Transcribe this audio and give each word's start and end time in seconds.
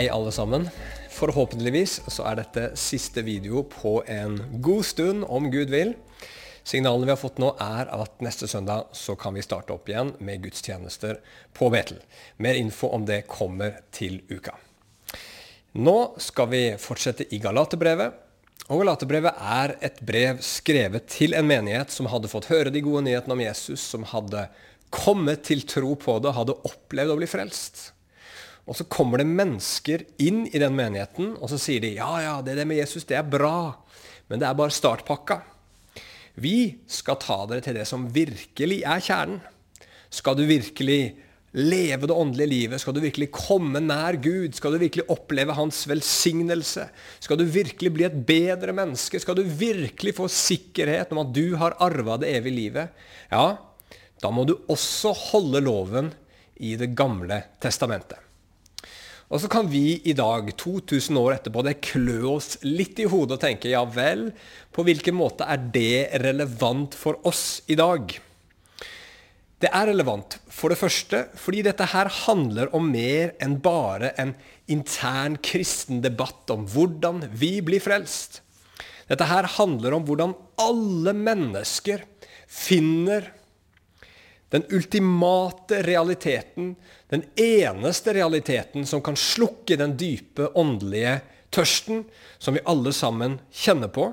Hei, 0.00 0.08
alle 0.08 0.30
sammen. 0.32 0.62
Forhåpentligvis 1.12 1.98
så 2.08 2.24
er 2.24 2.38
dette 2.38 2.62
siste 2.80 3.20
video 3.20 3.60
på 3.68 3.98
en 4.08 4.38
god 4.64 4.86
stund, 4.88 5.26
om 5.28 5.50
Gud 5.52 5.68
vil. 5.68 5.90
Signalene 6.64 7.04
vi 7.04 7.12
har 7.12 7.20
fått 7.20 7.36
nå, 7.42 7.50
er 7.60 7.90
at 7.92 8.24
neste 8.24 8.48
søndag 8.48 8.94
så 8.96 9.12
kan 9.20 9.36
vi 9.36 9.44
starte 9.44 9.76
opp 9.76 9.92
igjen 9.92 10.14
med 10.24 10.40
gudstjenester 10.46 11.20
på 11.52 11.68
Betel. 11.76 12.00
Mer 12.40 12.56
info 12.62 12.88
om 12.96 13.04
det 13.04 13.26
kommer 13.28 13.76
til 13.92 14.22
uka. 14.32 14.56
Nå 15.76 15.98
skal 16.16 16.48
vi 16.56 16.64
fortsette 16.80 17.28
i 17.36 17.44
Galaterbrevet. 17.44 18.16
Og 18.70 18.80
Galaterbrevet 18.80 19.36
er 19.60 19.76
et 19.84 20.00
brev 20.00 20.40
skrevet 20.40 21.12
til 21.12 21.36
en 21.36 21.52
menighet 21.52 21.92
som 21.92 22.08
hadde 22.08 22.32
fått 22.32 22.48
høre 22.48 22.72
de 22.72 22.86
gode 22.88 23.04
nyhetene 23.04 23.36
om 23.36 23.46
Jesus, 23.50 23.84
som 23.84 24.08
hadde 24.16 24.48
kommet 24.88 25.44
til 25.52 25.68
tro 25.68 25.92
på 25.92 26.22
det, 26.24 26.38
hadde 26.40 26.62
opplevd 26.72 27.18
å 27.18 27.20
bli 27.20 27.34
frelst. 27.36 27.90
Og 28.68 28.76
så 28.76 28.86
kommer 28.90 29.20
det 29.20 29.30
mennesker 29.30 30.04
inn 30.22 30.44
i 30.50 30.60
den 30.60 30.76
menigheten, 30.76 31.32
og 31.40 31.50
så 31.50 31.58
sier 31.60 31.82
de 31.82 31.94
ja, 31.96 32.10
ja, 32.22 32.34
det, 32.44 32.58
det 32.58 32.66
med 32.68 32.80
Jesus 32.82 33.06
det 33.08 33.18
er 33.18 33.26
bra, 33.26 33.72
men 34.30 34.42
det 34.42 34.46
er 34.48 34.58
bare 34.58 34.74
startpakka. 34.74 35.40
Vi 36.40 36.76
skal 36.88 37.18
ta 37.20 37.42
dere 37.50 37.64
til 37.64 37.80
det 37.80 37.88
som 37.88 38.06
virkelig 38.14 38.82
er 38.86 39.02
kjernen. 39.02 39.40
Skal 40.10 40.36
du 40.38 40.44
virkelig 40.46 41.02
leve 41.50 42.06
det 42.06 42.14
åndelige 42.14 42.50
livet, 42.50 42.80
skal 42.80 42.94
du 42.94 43.00
virkelig 43.02 43.30
komme 43.34 43.80
nær 43.82 44.14
Gud, 44.22 44.54
skal 44.54 44.74
du 44.74 44.78
virkelig 44.82 45.06
oppleve 45.10 45.56
Hans 45.58 45.82
velsignelse, 45.90 46.86
skal 47.18 47.40
du 47.40 47.44
virkelig 47.50 47.90
bli 47.94 48.06
et 48.06 48.20
bedre 48.26 48.74
menneske, 48.76 49.18
skal 49.18 49.38
du 49.38 49.42
virkelig 49.42 50.14
få 50.18 50.28
sikkerhet 50.30 51.10
om 51.10 51.24
at 51.24 51.34
du 51.34 51.56
har 51.58 51.78
arva 51.82 52.20
det 52.22 52.30
evige 52.36 52.58
livet, 52.58 53.02
ja, 53.32 53.46
da 54.22 54.30
må 54.30 54.46
du 54.46 54.60
også 54.70 55.14
holde 55.32 55.62
loven 55.64 56.12
i 56.60 56.76
Det 56.76 56.92
gamle 56.94 57.40
testamentet. 57.58 58.29
Og 59.30 59.38
så 59.38 59.46
kan 59.50 59.68
vi 59.70 60.00
i 60.10 60.14
dag, 60.18 60.48
2000 60.58 61.18
år 61.20 61.36
etterpå, 61.36 61.62
det 61.62 61.76
klø 61.86 62.32
oss 62.32 62.56
litt 62.66 62.98
i 62.98 63.06
hodet 63.06 63.36
og 63.36 63.44
tenke 63.44 63.70
ja 63.70 63.84
vel, 63.86 64.32
på 64.74 64.82
hvilken 64.86 65.14
måte 65.14 65.46
er 65.46 65.62
det 65.70 66.18
relevant 66.24 66.96
for 66.98 67.20
oss 67.30 67.60
i 67.70 67.76
dag? 67.78 68.10
Det 69.60 69.70
er 69.70 69.90
relevant 69.90 70.38
for 70.50 70.72
det 70.72 70.80
første 70.80 71.26
fordi 71.38 71.62
dette 71.66 71.86
her 71.92 72.08
handler 72.24 72.72
om 72.74 72.86
mer 72.90 73.34
enn 73.44 73.58
bare 73.62 74.14
en 74.18 74.32
intern 74.72 75.36
kristen 75.44 76.00
debatt 76.02 76.50
om 76.50 76.64
hvordan 76.72 77.26
vi 77.30 77.58
blir 77.62 77.82
frelst. 77.84 78.40
Dette 79.10 79.28
her 79.30 79.46
handler 79.58 79.94
om 79.94 80.06
hvordan 80.08 80.34
alle 80.58 81.14
mennesker 81.14 82.02
finner 82.50 83.30
den 84.50 84.64
ultimate 84.74 85.82
realiteten, 85.86 86.74
den 87.10 87.22
eneste 87.38 88.14
realiteten 88.14 88.86
som 88.86 89.02
kan 89.02 89.18
slukke 89.18 89.78
den 89.78 89.96
dype 89.98 90.50
åndelige 90.58 91.20
tørsten 91.54 92.04
som 92.38 92.56
vi 92.56 92.64
alle 92.66 92.92
sammen 92.94 93.38
kjenner 93.54 93.90
på. 93.94 94.10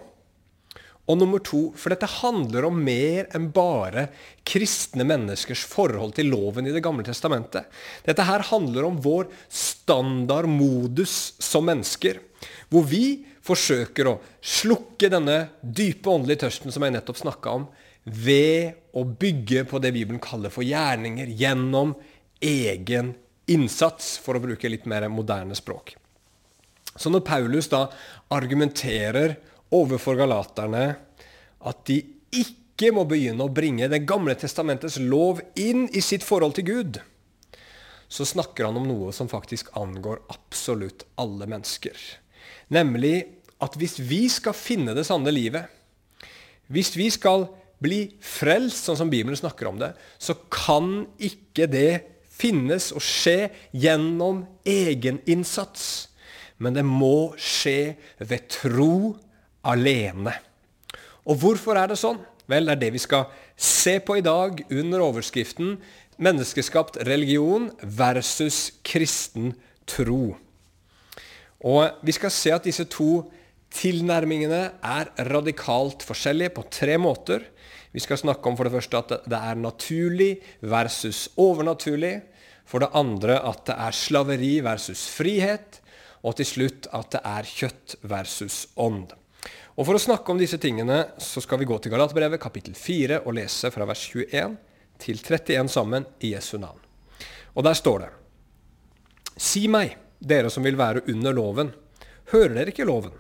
Og 1.08 1.16
nummer 1.16 1.40
to, 1.40 1.70
for 1.80 1.94
dette 1.94 2.10
handler 2.20 2.66
om 2.68 2.80
mer 2.84 3.30
enn 3.36 3.48
bare 3.56 4.10
kristne 4.48 5.06
menneskers 5.08 5.64
forhold 5.70 6.18
til 6.18 6.28
loven 6.34 6.68
i 6.68 6.74
Det 6.76 6.84
gamle 6.84 7.06
testamentet. 7.08 7.64
Dette 8.04 8.26
her 8.28 8.44
handler 8.50 8.90
om 8.90 9.00
vår 9.02 9.30
standardmodus 9.48 11.38
som 11.40 11.66
mennesker. 11.70 12.20
Hvor 12.68 12.84
vi 12.92 13.24
forsøker 13.48 14.12
å 14.12 14.18
slukke 14.44 15.08
denne 15.14 15.46
dype 15.62 16.12
åndelige 16.12 16.44
tørsten 16.44 16.76
som 16.76 16.84
jeg 16.84 16.98
nettopp 16.98 17.24
snakka 17.24 17.56
om, 17.56 17.70
ved 18.08 18.96
å 18.96 19.04
bygge 19.04 19.66
på 19.68 19.80
det 19.84 19.92
Bibelen 19.96 20.22
kaller 20.24 20.54
for 20.54 20.66
gjerninger 20.66 21.28
gjennom 21.38 21.94
egen 22.40 23.14
innsats, 23.52 24.16
for 24.22 24.38
å 24.38 24.44
bruke 24.44 24.70
litt 24.70 24.88
mer 24.88 25.08
moderne 25.12 25.56
språk. 25.58 25.96
Så 26.98 27.12
når 27.14 27.26
Paulus 27.28 27.70
da 27.72 27.86
argumenterer 28.34 29.38
overfor 29.76 30.18
galaterne 30.20 30.86
at 31.68 31.84
de 31.90 32.00
ikke 32.34 32.94
må 32.94 33.04
begynne 33.10 33.44
å 33.44 33.52
bringe 33.52 33.90
Det 33.90 34.06
gamle 34.06 34.36
testamentets 34.38 35.00
lov 35.02 35.42
inn 35.60 35.88
i 35.90 36.02
sitt 36.02 36.24
forhold 36.26 36.58
til 36.58 36.68
Gud, 36.68 37.00
så 38.08 38.26
snakker 38.26 38.70
han 38.70 38.78
om 38.80 38.88
noe 38.88 39.12
som 39.12 39.30
faktisk 39.30 39.74
angår 39.78 40.22
absolutt 40.32 41.04
alle 41.20 41.48
mennesker. 41.50 41.96
Nemlig 42.72 43.26
at 43.64 43.76
hvis 43.76 43.98
vi 44.00 44.28
skal 44.32 44.56
finne 44.56 44.96
det 44.96 45.06
sanne 45.08 45.34
livet, 45.34 45.68
hvis 46.72 46.94
vi 46.96 47.10
skal 47.12 47.48
bli 47.84 48.02
frelst, 48.24 48.88
sånn 48.88 49.00
som 49.00 49.12
Bibelen 49.12 49.38
snakker 49.38 49.70
om 49.70 49.80
det, 49.82 49.92
så 50.18 50.36
kan 50.50 51.06
ikke 51.18 51.68
det 51.70 51.92
finnes 52.38 52.92
og 52.94 53.04
skje 53.04 53.50
gjennom 53.74 54.44
egeninnsats. 54.68 56.10
Men 56.62 56.78
det 56.78 56.86
må 56.86 57.34
skje 57.38 57.98
ved 58.18 58.50
tro 58.50 59.18
alene. 59.68 60.34
Og 61.28 61.38
hvorfor 61.42 61.78
er 61.78 61.92
det 61.92 62.00
sånn? 62.02 62.20
Vel, 62.48 62.66
det 62.66 62.78
er 62.78 62.84
det 62.86 62.94
vi 62.96 63.04
skal 63.04 63.28
se 63.58 63.98
på 64.00 64.18
i 64.18 64.26
dag 64.26 64.62
under 64.72 65.04
overskriften 65.10 65.78
'Menneskeskapt 66.18 66.98
religion 67.06 67.70
versus 67.82 68.72
kristen 68.82 69.54
tro'. 69.86 70.36
Og 71.62 71.92
Vi 72.04 72.12
skal 72.12 72.32
se 72.32 72.52
at 72.52 72.64
disse 72.64 72.86
to 72.86 73.32
tilnærmingene 73.70 74.72
er 74.82 75.12
radikalt 75.30 76.02
forskjellige 76.06 76.56
på 76.56 76.64
tre 76.72 76.98
måter. 76.98 77.44
Vi 77.98 78.02
skal 78.04 78.20
snakke 78.22 78.46
om 78.46 78.54
for 78.54 78.68
det 78.68 78.76
første 78.76 79.00
at 79.00 79.12
det 79.26 79.38
er 79.42 79.58
naturlig 79.58 80.36
versus 80.62 81.32
overnaturlig. 81.42 82.20
For 82.70 82.84
det 82.84 82.92
andre 82.94 83.40
at 83.42 83.64
det 83.66 83.74
er 83.74 83.96
slaveri 83.98 84.52
versus 84.62 85.08
frihet. 85.10 85.80
Og 86.22 86.36
til 86.38 86.46
slutt 86.46 86.86
at 86.94 87.10
det 87.16 87.24
er 87.26 87.50
kjøtt 87.50 87.96
versus 88.06 88.60
ånd. 88.78 89.16
Og 89.74 89.90
For 89.90 89.98
å 89.98 90.04
snakke 90.04 90.30
om 90.30 90.38
disse 90.38 90.62
tingene 90.62 91.08
så 91.18 91.42
skal 91.42 91.58
vi 91.58 91.66
gå 91.72 91.80
til 91.82 91.96
Galatbrevet 91.96 92.42
kapittel 92.44 92.78
4 92.78 93.24
og 93.24 93.34
lese 93.40 93.74
fra 93.74 93.90
vers 93.90 94.06
21 94.14 94.54
til 95.02 95.18
31 95.18 95.74
sammen 95.74 96.06
i 96.22 96.36
Jesu 96.36 96.60
navn. 96.62 96.78
Og 97.58 97.66
der 97.66 97.82
står 97.82 98.06
det 98.06 98.14
Si 99.42 99.66
meg, 99.66 99.98
dere 100.22 100.54
som 100.54 100.70
vil 100.70 100.78
være 100.78 101.08
under 101.10 101.34
loven, 101.34 101.74
hører 102.30 102.60
dere 102.60 102.78
ikke 102.78 102.86
loven? 102.86 103.18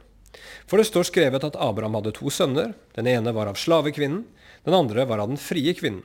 For 0.69 0.77
det 0.77 0.89
står 0.91 1.09
skrevet 1.09 1.49
at 1.49 1.57
Abraham 1.57 1.97
hadde 1.97 2.13
to 2.17 2.29
sønner. 2.29 2.75
Den 2.93 3.09
ene 3.09 3.33
var 3.33 3.49
av 3.49 3.57
slavekvinnen, 3.57 4.25
den 4.67 4.75
andre 4.75 5.05
var 5.07 5.23
av 5.23 5.31
den 5.31 5.39
frie 5.39 5.71
kvinnen. 5.77 6.03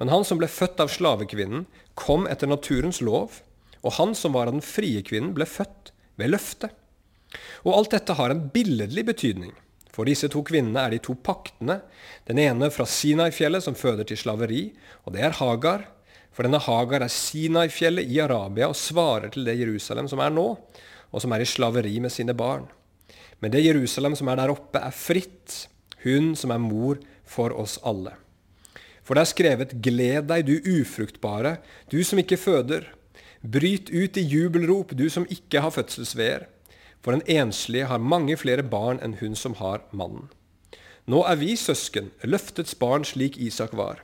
Men 0.00 0.08
han 0.12 0.24
som 0.28 0.40
ble 0.40 0.48
født 0.48 0.80
av 0.80 0.92
slavekvinnen, 0.92 1.66
kom 1.96 2.26
etter 2.28 2.48
naturens 2.48 3.02
lov, 3.04 3.40
og 3.84 3.96
han 3.96 4.14
som 4.16 4.34
var 4.36 4.48
av 4.48 4.56
den 4.56 4.64
frie 4.64 5.02
kvinnen, 5.04 5.34
ble 5.36 5.46
født 5.48 5.92
ved 6.20 6.32
løftet. 6.32 6.72
Og 7.64 7.74
alt 7.76 7.92
dette 7.96 8.16
har 8.16 8.32
en 8.32 8.46
billedlig 8.52 9.06
betydning. 9.08 9.52
For 9.92 10.08
disse 10.08 10.28
to 10.32 10.42
kvinnene 10.44 10.82
er 10.84 10.92
de 10.92 11.00
to 11.04 11.14
paktene, 11.16 11.78
den 12.28 12.40
ene 12.42 12.68
fra 12.72 12.84
Sinai-fjellet, 12.88 13.64
som 13.64 13.76
føder 13.78 14.08
til 14.08 14.20
slaveri, 14.20 14.64
og 15.04 15.16
det 15.16 15.24
er 15.24 15.36
Hagar. 15.38 15.86
For 16.36 16.44
denne 16.44 16.60
Hagar 16.60 17.04
er 17.06 17.12
Sinai-fjellet 17.12 18.08
i 18.12 18.20
Arabia 18.20 18.68
og 18.68 18.76
svarer 18.76 19.32
til 19.32 19.48
det 19.48 19.56
Jerusalem 19.56 20.08
som 20.12 20.20
er 20.20 20.34
nå, 20.34 20.50
og 21.12 21.22
som 21.22 21.32
er 21.32 21.44
i 21.44 21.48
slaveri 21.48 21.96
med 22.04 22.12
sine 22.12 22.36
barn. 22.36 22.66
Men 23.40 23.52
det 23.52 23.64
Jerusalem 23.64 24.16
som 24.16 24.28
er 24.28 24.40
der 24.40 24.52
oppe, 24.52 24.80
er 24.80 24.92
fritt, 24.92 25.62
hun 26.04 26.34
som 26.36 26.52
er 26.52 26.60
mor 26.60 27.00
for 27.26 27.52
oss 27.52 27.78
alle. 27.84 28.14
For 29.06 29.14
det 29.14 29.22
er 29.22 29.32
skrevet:" 29.32 29.74
Gled 29.82 30.28
deg, 30.30 30.46
du 30.46 30.56
ufruktbare, 30.80 31.58
du 31.90 32.02
som 32.04 32.18
ikke 32.18 32.36
føder. 32.36 32.88
Bryt 33.42 33.90
ut 33.90 34.16
i 34.16 34.22
jubelrop, 34.22 34.96
du 34.98 35.08
som 35.10 35.26
ikke 35.30 35.60
har 35.60 35.70
fødselsveer. 35.70 36.46
For 37.02 37.12
den 37.12 37.22
enslige 37.26 37.86
har 37.86 38.02
mange 38.02 38.36
flere 38.36 38.62
barn 38.62 38.98
enn 39.02 39.20
hun 39.20 39.36
som 39.38 39.54
har 39.54 39.84
mannen. 39.92 40.28
Nå 41.06 41.22
er 41.22 41.36
vi 41.38 41.54
søsken, 41.54 42.10
løftets 42.26 42.74
barn 42.74 43.04
slik 43.06 43.36
Isak 43.38 43.76
var. 43.78 44.02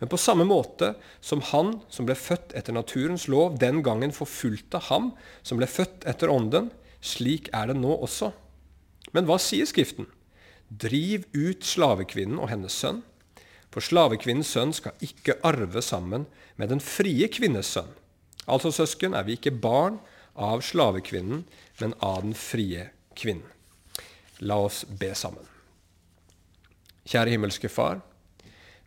Men 0.00 0.08
på 0.08 0.16
samme 0.16 0.46
måte 0.48 0.94
som 1.20 1.42
han 1.52 1.80
som 1.92 2.08
ble 2.08 2.16
født 2.16 2.54
etter 2.56 2.72
naturens 2.72 3.28
lov, 3.28 3.58
den 3.60 3.82
gangen 3.84 4.12
forfulgte 4.12 4.80
ham 4.88 5.12
som 5.42 5.60
ble 5.60 5.68
født 5.68 6.06
etter 6.08 6.32
ånden, 6.32 6.70
slik 7.04 7.50
er 7.52 7.68
det 7.68 7.76
nå 7.76 7.92
også. 7.92 8.32
Men 9.12 9.28
hva 9.28 9.36
sier 9.36 9.68
Skriften? 9.68 10.08
Driv 10.68 11.26
ut 11.34 11.64
slavekvinnen 11.66 12.40
og 12.40 12.48
hennes 12.50 12.74
sønn, 12.74 13.02
for 13.74 13.84
slavekvinnens 13.84 14.52
sønn 14.54 14.72
skal 14.74 14.94
ikke 15.02 15.40
arve 15.46 15.82
sammen 15.82 16.28
med 16.56 16.70
den 16.70 16.82
frie 16.82 17.28
kvinnes 17.32 17.72
sønn. 17.74 17.90
Altså, 18.46 18.70
søsken, 18.72 19.14
er 19.14 19.26
vi 19.26 19.38
ikke 19.38 19.54
barn 19.54 19.98
av 20.34 20.62
slavekvinnen, 20.62 21.44
men 21.80 21.94
av 22.04 22.22
den 22.22 22.36
frie 22.38 22.88
kvinnen. 23.18 23.50
La 24.42 24.58
oss 24.66 24.82
be 24.86 25.12
sammen. 25.16 25.46
Kjære 27.04 27.34
himmelske 27.34 27.70
Far. 27.70 28.00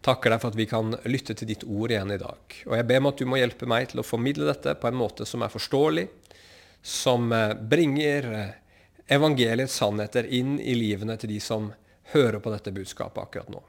Takker 0.06 0.32
deg 0.32 0.42
for 0.42 0.54
at 0.54 0.58
vi 0.58 0.68
kan 0.70 0.96
lytte 1.10 1.36
til 1.38 1.50
ditt 1.50 1.66
ord 1.66 1.92
igjen 1.92 2.14
i 2.14 2.20
dag. 2.22 2.56
Og 2.68 2.76
jeg 2.78 2.88
ber 2.88 3.02
om 3.02 3.10
at 3.10 3.20
du 3.20 3.26
må 3.30 3.40
hjelpe 3.40 3.68
meg 3.70 3.90
til 3.92 4.02
å 4.02 4.06
formidle 4.08 4.48
dette 4.48 4.76
på 4.80 4.90
en 4.90 4.98
måte 5.00 5.26
som 5.28 5.44
er 5.44 5.52
forståelig, 5.54 6.06
som 6.82 7.32
eh, 7.36 7.56
bringer 7.58 8.30
eh, 8.32 8.56
evangeliets 9.08 9.76
sannheter 9.80 10.28
inn 10.34 10.58
i 10.60 10.76
livene 10.76 11.18
til 11.20 11.32
de 11.32 11.40
som 11.44 11.72
hører 12.14 12.40
på 12.44 12.52
dette 12.54 12.74
budskapet 12.76 13.24
akkurat 13.24 13.52
nå. 13.52 13.62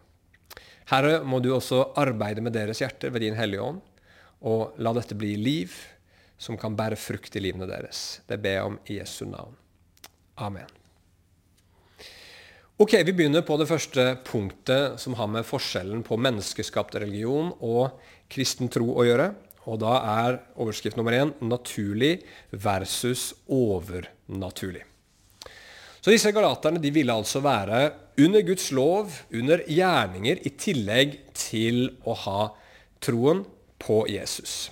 Herre, 0.88 1.20
må 1.20 1.40
du 1.44 1.50
også 1.52 1.90
arbeide 2.00 2.42
med 2.44 2.54
deres 2.56 2.80
hjerter 2.80 3.12
ved 3.12 3.26
din 3.26 3.36
Hellige 3.36 3.64
Ånd, 3.64 3.80
og 4.48 4.78
la 4.80 4.94
dette 4.96 5.18
bli 5.18 5.34
liv 5.36 5.74
som 6.38 6.56
kan 6.58 6.76
bære 6.78 6.96
frukt 6.98 7.34
i 7.36 7.42
livene 7.42 7.66
deres. 7.68 8.20
Det 8.30 8.38
ber 8.40 8.56
jeg 8.56 8.68
om 8.70 8.78
i 8.86 8.98
Jesu 9.00 9.24
navn. 9.28 9.56
Amen. 10.38 10.70
Ok, 12.78 12.94
Vi 13.04 13.12
begynner 13.12 13.42
på 13.42 13.56
det 13.58 13.66
første 13.66 14.04
punktet 14.24 15.00
som 15.02 15.16
har 15.18 15.26
med 15.26 15.46
forskjellen 15.46 16.04
på 16.06 16.14
menneskeskapt 16.14 16.94
religion 17.02 17.50
og 17.58 17.98
kristen 18.30 18.70
tro 18.70 18.92
å 18.94 19.06
gjøre. 19.06 19.32
Og 19.66 19.80
da 19.82 19.96
er 20.22 20.38
overskrift 20.54 20.96
nummer 20.96 21.12
én 21.12 21.34
naturlig 21.42 22.22
versus 22.54 23.32
overnaturlig. 23.50 24.86
Så 26.08 26.14
disse 26.14 26.30
galaterne 26.32 26.80
de 26.80 26.88
ville 26.88 27.12
altså 27.12 27.42
være 27.44 27.78
under 28.24 28.40
Guds 28.40 28.70
lov, 28.72 29.10
under 29.28 29.60
gjerninger, 29.68 30.38
i 30.40 30.50
tillegg 30.56 31.18
til 31.36 31.82
å 32.08 32.14
ha 32.16 32.44
troen 33.04 33.42
på 33.76 33.98
Jesus. 34.08 34.70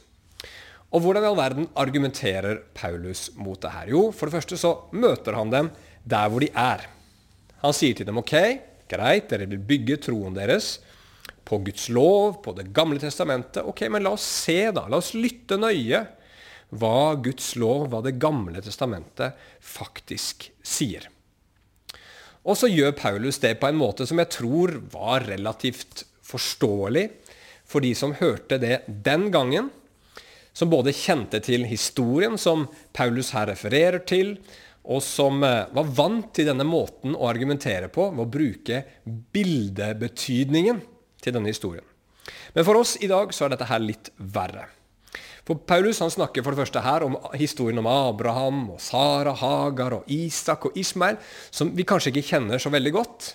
Og 0.88 1.02
hvordan 1.04 1.26
i 1.26 1.28
all 1.28 1.36
verden 1.36 1.66
argumenterer 1.76 2.62
Paulus 2.72 3.26
mot 3.36 3.60
det 3.60 3.68
her? 3.74 3.90
Jo, 3.92 4.00
for 4.16 4.30
det 4.30 4.38
første 4.38 4.56
så 4.62 4.70
møter 4.96 5.36
han 5.36 5.52
dem 5.52 5.68
der 6.08 6.30
hvor 6.32 6.40
de 6.40 6.48
er. 6.56 6.86
Han 7.60 7.76
sier 7.76 7.98
til 7.98 8.08
dem 8.08 8.22
ok, 8.22 8.32
greit, 8.88 9.26
dere 9.28 9.48
vil 9.50 9.60
bygge 9.60 9.98
troen 10.06 10.38
deres 10.38 10.78
på 11.44 11.58
Guds 11.66 11.90
lov, 11.92 12.38
på 12.46 12.54
Det 12.56 12.70
gamle 12.72 12.96
testamentet. 13.02 13.60
Ok, 13.60 13.82
men 13.92 14.06
la 14.08 14.14
oss 14.16 14.24
se, 14.24 14.70
da. 14.72 14.86
La 14.88 15.02
oss 15.04 15.12
lytte 15.12 15.60
nøye 15.60 16.00
hva 16.72 17.12
Guds 17.20 17.52
lov, 17.60 17.90
hva 17.92 18.00
Det 18.08 18.14
gamle 18.16 18.64
testamentet 18.64 19.36
faktisk 19.60 20.48
sier. 20.64 21.10
Og 22.46 22.58
så 22.58 22.70
gjør 22.70 22.94
Paulus 22.94 23.40
det 23.42 23.56
på 23.60 23.68
en 23.68 23.78
måte 23.78 24.06
som 24.06 24.20
jeg 24.22 24.30
tror 24.30 24.76
var 24.92 25.26
relativt 25.26 26.04
forståelig 26.26 27.08
for 27.66 27.82
de 27.82 27.90
som 27.98 28.14
hørte 28.14 28.60
det 28.62 28.84
den 28.86 29.28
gangen, 29.34 29.72
som 30.56 30.70
både 30.70 30.94
kjente 30.96 31.40
til 31.44 31.66
historien 31.68 32.38
som 32.40 32.68
Paulus 32.96 33.32
her 33.34 33.50
refererer 33.50 33.98
til, 34.08 34.36
og 34.86 35.02
som 35.02 35.42
eh, 35.44 35.66
var 35.74 35.90
vant 35.98 36.30
til 36.36 36.46
denne 36.48 36.64
måten 36.64 37.16
å 37.18 37.26
argumentere 37.28 37.90
på 37.92 38.06
ved 38.12 38.22
å 38.22 38.30
bruke 38.30 38.80
bildebetydningen 39.34 40.80
til 41.22 41.34
denne 41.34 41.50
historien. 41.50 41.84
Men 42.54 42.64
for 42.66 42.78
oss 42.78 42.94
i 43.02 43.10
dag 43.10 43.34
så 43.34 43.46
er 43.46 43.56
dette 43.56 43.68
her 43.68 43.82
litt 43.82 44.12
verre. 44.16 44.68
For 45.46 45.62
Paulus 45.62 46.00
han 46.02 46.10
snakker 46.10 46.42
for 46.42 46.54
det 46.54 46.64
første 46.64 46.82
her 46.82 47.04
om 47.06 47.16
historien 47.38 47.78
om 47.78 47.86
Abraham, 47.86 48.64
og 48.74 48.80
Sara, 48.82 49.34
Hagar, 49.38 50.00
og 50.00 50.08
Isak 50.10 50.66
og 50.66 50.78
Ismael, 50.78 51.20
som 51.54 51.70
vi 51.76 51.86
kanskje 51.86 52.10
ikke 52.10 52.30
kjenner 52.32 52.62
så 52.62 52.72
veldig 52.74 52.92
godt. 52.96 53.28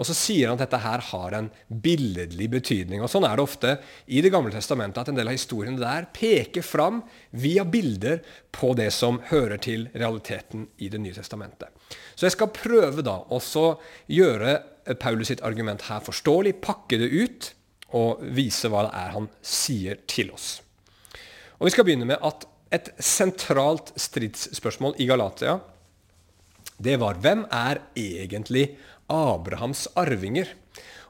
Og 0.00 0.08
så 0.08 0.14
sier 0.16 0.48
han 0.48 0.56
at 0.56 0.64
dette 0.64 0.80
her 0.80 1.02
har 1.10 1.34
en 1.36 1.50
billedlig 1.68 2.48
betydning. 2.54 3.02
Og 3.04 3.10
Sånn 3.12 3.26
er 3.28 3.36
det 3.36 3.44
ofte 3.44 3.74
i 4.08 4.22
Det 4.24 4.32
gamle 4.32 4.54
testamentet, 4.54 5.02
at 5.02 5.12
en 5.12 5.18
del 5.18 5.28
av 5.28 5.36
historiene 5.36 5.76
der 5.76 6.08
peker 6.16 6.64
fram 6.64 7.02
via 7.30 7.66
bilder 7.68 8.22
på 8.56 8.72
det 8.78 8.88
som 8.96 9.20
hører 9.28 9.60
til 9.60 9.90
realiteten 9.92 10.70
i 10.78 10.88
Det 10.88 11.00
nye 11.04 11.12
testamentet. 11.12 11.68
Så 12.16 12.24
jeg 12.24 12.38
skal 12.38 12.54
prøve 12.56 13.04
da 13.04 13.20
også 13.28 13.76
gjøre 14.08 14.62
Paulus 14.98 15.28
sitt 15.28 15.44
argument 15.44 15.84
her 15.90 16.00
forståelig, 16.00 16.56
pakke 16.64 16.96
det 16.96 17.12
ut 17.12 17.52
og 17.92 18.24
vise 18.24 18.72
hva 18.72 18.86
det 18.88 18.96
er 18.96 19.16
han 19.20 19.28
sier 19.44 20.00
til 20.08 20.32
oss. 20.32 20.62
Og 21.62 21.68
Vi 21.68 21.76
skal 21.76 21.86
begynne 21.86 22.08
med 22.10 22.18
at 22.26 22.42
et 22.74 22.88
sentralt 22.98 23.92
stridsspørsmål 23.94 24.96
i 24.98 25.06
Galatia 25.06 25.60
det 26.82 26.96
var 26.98 27.20
hvem 27.22 27.44
er 27.54 27.78
egentlig 27.94 28.64
Abrahams 29.06 29.84
arvinger. 29.94 30.48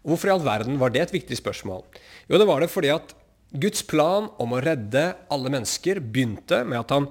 Og 0.03 0.13
Hvorfor 0.13 0.29
i 0.29 0.33
all 0.35 0.45
verden 0.45 0.77
var 0.77 0.93
det 0.93 1.01
et 1.07 1.15
viktig 1.15 1.39
spørsmål? 1.39 1.81
Jo, 2.29 2.37
det 2.37 2.45
var 2.51 2.61
det 2.61 2.69
fordi 2.69 2.91
at 2.93 3.15
Guds 3.63 3.81
plan 3.89 4.29
om 4.37 4.53
å 4.53 4.61
redde 4.61 5.07
alle 5.33 5.53
mennesker 5.55 6.03
begynte 6.05 6.61
med 6.69 6.83
at 6.83 6.93
han 6.93 7.07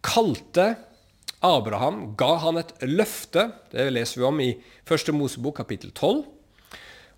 kalte 0.00 0.70
Abraham, 1.44 2.14
ga 2.16 2.30
han 2.46 2.62
et 2.62 2.72
løfte. 2.88 3.50
Det 3.74 3.90
leser 3.92 4.22
vi 4.22 4.26
om 4.30 4.40
i 4.40 4.48
1. 4.88 5.12
Mosebok 5.12 5.58
kapittel 5.60 5.92
12. 5.92 6.24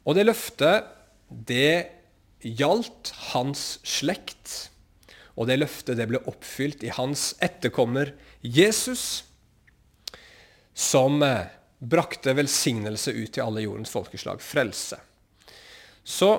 Og 0.02 0.18
det 0.18 0.26
løftet, 0.26 0.90
det 1.30 1.86
gjaldt 2.42 3.14
hans 3.30 3.76
slekt. 3.86 4.67
Og 5.38 5.46
det 5.46 5.60
løftet 5.60 5.98
det 6.00 6.08
ble 6.10 6.20
oppfylt 6.26 6.82
i 6.82 6.92
hans 6.96 7.30
etterkommer 7.44 8.10
Jesus, 8.42 9.22
som 10.74 11.22
eh, 11.22 11.46
brakte 11.78 12.34
velsignelse 12.34 13.14
ut 13.14 13.32
til 13.34 13.44
alle 13.44 13.62
jordens 13.62 13.92
folkeslag, 13.94 14.42
frelse. 14.42 14.98
Så 16.02 16.32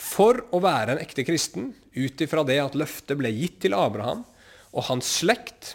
for 0.00 0.42
å 0.50 0.62
være 0.64 0.96
en 0.96 1.02
ekte 1.02 1.26
kristen, 1.26 1.70
ut 1.94 2.22
ifra 2.22 2.42
det 2.46 2.58
at 2.62 2.78
løftet 2.78 3.18
ble 3.20 3.30
gitt 3.34 3.60
til 3.66 3.76
Abraham 3.76 4.24
og 4.70 4.86
hans 4.88 5.08
slekt, 5.20 5.74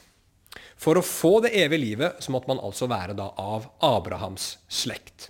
for 0.75 0.99
å 0.99 1.05
få 1.05 1.39
det 1.45 1.53
evige 1.55 1.81
livet, 1.81 2.19
så 2.19 2.33
måtte 2.35 2.51
man 2.51 2.59
altså 2.63 2.89
være 2.91 3.15
da 3.17 3.29
av 3.39 3.69
Abrahams 3.83 4.55
slekt. 4.67 5.29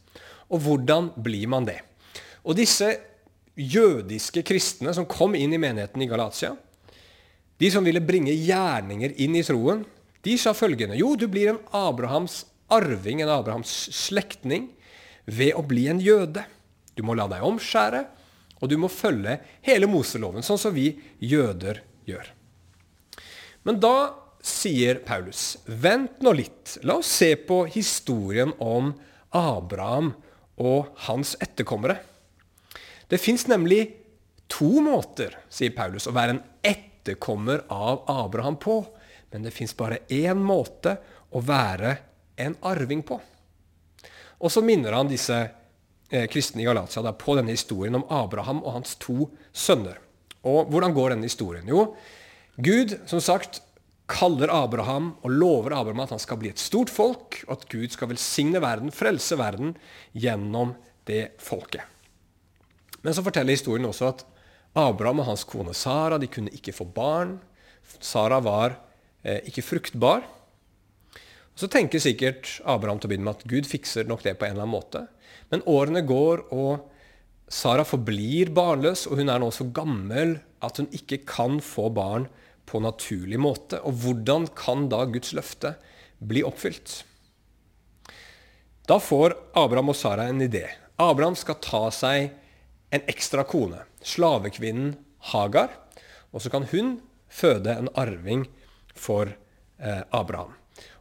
Og 0.49 0.63
hvordan 0.65 1.11
blir 1.21 1.49
man 1.51 1.67
det? 1.67 1.79
Og 2.45 2.57
disse 2.57 2.89
jødiske 3.55 4.43
kristne 4.45 4.93
som 4.93 5.07
kom 5.09 5.35
inn 5.37 5.53
i 5.55 5.61
menigheten 5.61 6.01
i 6.01 6.09
Galatia, 6.09 6.55
de 7.61 7.71
som 7.71 7.85
ville 7.87 8.03
bringe 8.03 8.33
gjerninger 8.35 9.15
inn 9.23 9.37
i 9.37 9.43
troen, 9.45 9.85
de 10.25 10.35
sa 10.41 10.55
følgende 10.57 10.97
Jo, 10.99 11.13
du 11.15 11.27
blir 11.31 11.53
en 11.53 11.61
Abrahams 11.75 12.43
arving, 12.73 13.21
en 13.21 13.31
Abrahams 13.31 13.71
slektning, 13.93 14.71
ved 15.25 15.55
å 15.57 15.63
bli 15.65 15.87
en 15.89 16.01
jøde. 16.01 16.43
Du 16.95 17.03
må 17.05 17.15
la 17.17 17.27
deg 17.29 17.45
omskjære, 17.45 18.03
og 18.61 18.71
du 18.71 18.77
må 18.81 18.89
følge 18.91 19.37
hele 19.65 19.87
Moseloven, 19.89 20.45
sånn 20.45 20.59
som 20.59 20.73
vi 20.75 20.89
jøder 21.21 21.81
gjør. 22.07 22.27
Men 23.65 23.79
da 23.81 23.95
sier 24.45 24.99
Paulus, 25.05 25.55
vent 25.65 26.21
nå 26.25 26.35
litt, 26.37 26.77
la 26.85 26.99
oss 27.01 27.09
se 27.21 27.31
på 27.47 27.63
historien 27.73 28.53
om 28.61 28.91
Abraham 29.35 30.11
og 30.61 30.93
hans 31.07 31.33
etterkommere. 31.41 31.97
Det 33.09 33.21
fins 33.21 33.47
nemlig 33.49 33.87
to 34.49 34.81
måter, 34.85 35.33
sier 35.49 35.73
Paulus, 35.75 36.05
å 36.07 36.13
være 36.15 36.37
en 36.37 36.43
etterkommer 36.61 36.93
av 37.67 38.03
Abraham 38.07 38.57
på. 38.57 38.85
Men 39.31 39.43
det 39.43 39.51
fins 39.51 39.75
bare 39.77 39.99
én 40.07 40.39
måte 40.39 40.97
å 41.31 41.41
være 41.43 41.97
en 42.35 42.55
arving 42.61 43.03
på. 43.03 43.19
Og 44.39 44.51
så 44.51 44.61
minner 44.61 44.95
han 44.95 45.09
disse 45.09 45.35
eh, 46.09 46.25
kristne 46.31 46.61
i 46.61 46.67
Galatia 46.67 47.03
da, 47.03 47.13
på 47.13 47.35
denne 47.35 47.55
historien 47.55 47.95
om 47.95 48.05
Abraham 48.09 48.63
og 48.63 48.77
hans 48.79 48.95
to 49.01 49.29
sønner. 49.53 49.99
Og 50.45 50.69
hvordan 50.71 50.93
går 50.93 51.15
denne 51.15 51.27
historien? 51.27 51.67
Jo, 51.67 51.95
Gud 52.55 52.95
som 53.09 53.21
sagt 53.23 53.61
kaller 54.11 54.51
Abraham 54.53 55.15
og 55.25 55.33
lover 55.33 55.73
Abraham 55.73 56.03
at 56.03 56.13
han 56.13 56.21
skal 56.21 56.37
bli 56.39 56.51
et 56.53 56.61
stort 56.61 56.91
folk, 56.93 57.41
og 57.47 57.57
at 57.57 57.65
Gud 57.71 57.89
skal 57.95 58.11
velsigne 58.11 58.61
verden, 58.61 58.93
frelse 58.93 59.37
verden, 59.39 59.73
gjennom 60.13 60.75
det 61.09 61.35
folket. 61.41 61.81
Men 63.01 63.13
så 63.13 63.25
forteller 63.25 63.57
historien 63.57 63.87
også 63.89 64.11
at 64.11 64.23
Abraham 64.75 65.21
og 65.23 65.29
hans 65.29 65.45
kone 65.47 65.73
Sara 65.77 66.19
de 66.19 66.29
kunne 66.31 66.53
ikke 66.55 66.75
få 66.75 66.87
barn. 66.87 67.37
Sara 68.03 68.41
var 68.43 68.77
eh, 69.23 69.39
ikke 69.47 69.63
fruktbar. 69.63 70.25
Så 71.55 71.69
tenker 71.71 72.03
sikkert 72.03 72.57
Abraham 72.67 72.99
til 72.99 73.07
å 73.07 73.13
begynne 73.13 73.29
med 73.29 73.39
at 73.39 73.47
Gud 73.47 73.69
fikser 73.69 74.07
nok 74.09 74.25
det 74.25 74.35
på 74.35 74.47
en 74.47 74.57
eller 74.57 74.65
annen 74.65 74.75
måte. 74.75 75.05
Men 75.53 75.63
årene 75.71 76.03
går, 76.03 76.47
og 76.51 76.91
Sara 77.47 77.85
forblir 77.87 78.51
barnløs, 78.55 79.05
og 79.07 79.21
hun 79.21 79.31
er 79.31 79.39
nå 79.39 79.51
så 79.55 79.67
gammel 79.71 80.39
at 80.65 80.81
hun 80.81 80.89
ikke 80.95 81.21
kan 81.29 81.61
få 81.63 81.87
barn 81.95 82.27
på 82.67 82.81
naturlig 82.83 83.39
måte. 83.39 83.79
Og 83.87 84.01
hvordan 84.03 84.49
kan 84.57 84.89
da 84.91 85.05
Guds 85.07 85.31
løfte 85.37 85.75
bli 86.19 86.43
oppfylt? 86.43 87.03
Da 88.89 88.99
får 89.01 89.37
Abraham 89.57 89.93
og 89.93 89.97
Sara 89.97 90.27
en 90.29 90.43
idé. 90.43 90.67
Abraham 91.01 91.37
skal 91.39 91.61
ta 91.63 91.85
seg 91.93 92.33
en 92.93 93.07
ekstra 93.11 93.45
kone, 93.47 93.79
slavekvinnen 94.05 94.93
Hagar, 95.31 95.73
og 96.31 96.43
så 96.43 96.51
kan 96.53 96.67
hun 96.71 96.99
føde 97.31 97.73
en 97.73 97.89
arving 97.97 98.45
for 98.95 99.31
eh, 99.31 100.03
Abraham. 100.13 100.53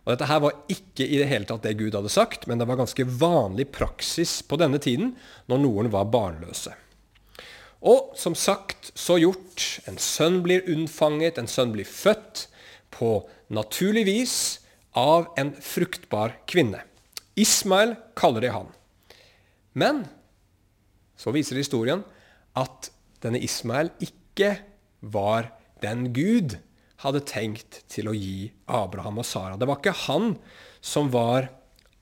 Og 0.04 0.12
Dette 0.12 0.28
her 0.28 0.40
var 0.44 0.56
ikke 0.68 1.06
i 1.06 1.18
det 1.20 1.28
hele 1.30 1.48
tatt 1.48 1.64
det 1.64 1.76
Gud 1.80 1.96
hadde 1.96 2.12
sagt, 2.12 2.46
men 2.48 2.60
det 2.60 2.68
var 2.68 2.80
ganske 2.80 3.06
vanlig 3.08 3.70
praksis 3.72 4.42
på 4.44 4.58
denne 4.60 4.80
tiden 4.82 5.14
når 5.50 5.62
noen 5.64 5.90
var 5.92 6.10
barnløse. 6.12 6.74
Og 7.84 8.12
som 8.16 8.36
sagt, 8.36 8.92
så 8.96 9.18
gjort. 9.20 9.64
En 9.88 9.98
sønn 10.00 10.40
blir 10.44 10.64
unnfanget, 10.72 11.36
en 11.36 11.48
sønn 11.50 11.74
blir 11.74 11.88
født 11.88 12.46
på 12.94 13.18
naturlig 13.52 14.06
vis 14.08 14.36
av 14.96 15.28
en 15.40 15.52
fruktbar 15.60 16.38
kvinne. 16.48 16.80
Ismael 17.36 17.96
kaller 18.16 18.44
de 18.44 18.52
han. 18.54 18.70
Men 19.74 20.04
så 21.18 21.32
viser 21.34 21.58
historien 21.58 22.04
at 22.56 22.92
denne 23.24 23.40
Ismael 23.42 23.90
ikke 24.04 24.54
var 25.00 25.50
den 25.82 26.10
Gud 26.16 26.58
hadde 27.04 27.24
tenkt 27.28 27.82
til 27.92 28.08
å 28.08 28.16
gi 28.16 28.52
Abraham 28.70 29.20
og 29.20 29.28
Sara. 29.28 29.58
Det 29.60 29.68
var 29.68 29.80
ikke 29.80 29.96
han 30.06 30.34
som 30.84 31.10
var 31.12 31.50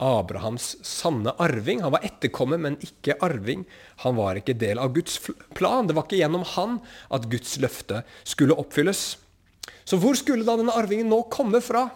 Abrahams 0.02 0.76
sanne 0.86 1.34
arving. 1.42 1.82
Han 1.84 1.94
var 1.94 2.04
etterkommer, 2.06 2.58
men 2.58 2.78
ikke 2.82 3.18
arving. 3.22 3.64
Han 4.02 4.16
var 4.18 4.38
ikke 4.38 4.56
del 4.58 4.80
av 4.82 4.94
Guds 4.96 5.18
plan. 5.56 5.86
Det 5.86 5.96
var 5.96 6.06
ikke 6.06 6.20
gjennom 6.22 6.46
han 6.54 6.78
at 7.14 7.28
Guds 7.30 7.56
løfte 7.62 8.02
skulle 8.26 8.58
oppfylles. 8.58 9.04
Så 9.86 9.98
hvor 10.02 10.18
skulle 10.18 10.46
da 10.46 10.56
denne 10.58 10.74
arvingen 10.74 11.10
nå 11.10 11.22
komme 11.32 11.62
fra? 11.62 11.86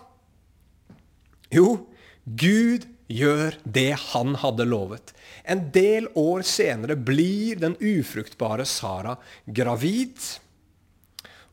Jo, 1.55 1.87
Gud 2.27 2.87
gjør 3.09 3.57
det 3.65 3.93
han 4.13 4.35
hadde 4.43 4.67
lovet. 4.67 5.13
En 5.45 5.69
del 5.75 6.09
år 6.19 6.43
senere 6.47 6.97
blir 6.97 7.61
den 7.63 7.77
ufruktbare 7.81 8.67
Sara 8.67 9.17
gravid. 9.47 10.19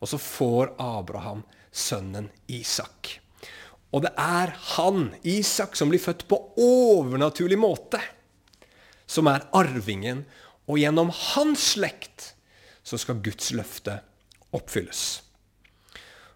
Og 0.01 0.09
så 0.09 0.19
får 0.19 0.73
Abraham 0.81 1.43
sønnen 1.71 2.29
Isak. 2.47 3.19
Og 3.93 4.05
det 4.05 4.13
er 4.17 4.55
han, 4.75 5.11
Isak, 5.21 5.77
som 5.77 5.91
blir 5.91 6.01
født 6.01 6.25
på 6.29 6.39
overnaturlig 6.57 7.59
måte, 7.61 8.01
som 9.05 9.29
er 9.29 9.45
arvingen. 9.53 10.23
Og 10.65 10.79
gjennom 10.81 11.11
hans 11.35 11.73
slekt 11.75 12.31
så 12.83 12.97
skal 12.99 13.21
Guds 13.23 13.51
løfte 13.53 13.99
oppfylles. 14.55 15.21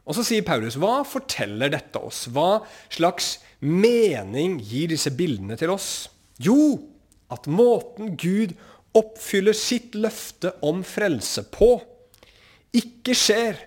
Og 0.08 0.16
så 0.16 0.24
sier 0.24 0.46
Paulus, 0.48 0.78
hva 0.80 1.02
forteller 1.04 1.74
dette 1.74 2.00
oss? 2.00 2.26
Hva 2.32 2.64
slags 2.88 3.38
mening 3.60 4.56
gir 4.64 4.94
disse 4.94 5.12
bildene 5.12 5.58
til 5.60 5.74
oss? 5.74 6.08
Jo, 6.40 6.78
at 7.34 7.50
måten 7.52 8.16
Gud 8.16 8.54
oppfyller 8.96 9.56
sitt 9.58 9.98
løfte 10.00 10.54
om 10.66 10.80
frelse 10.88 11.44
på, 11.52 11.74
ikke 12.78 13.16
skjer 13.18 13.60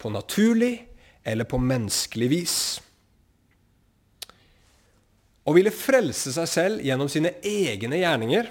på 0.00 0.10
naturlig 0.14 0.78
eller 1.28 1.46
på 1.46 1.60
menneskelig 1.60 2.30
vis. 2.32 2.56
Å 5.44 5.52
ville 5.52 5.74
frelse 5.74 6.32
seg 6.32 6.48
selv 6.48 6.86
gjennom 6.86 7.10
sine 7.12 7.34
egne 7.44 8.00
gjerninger, 8.00 8.48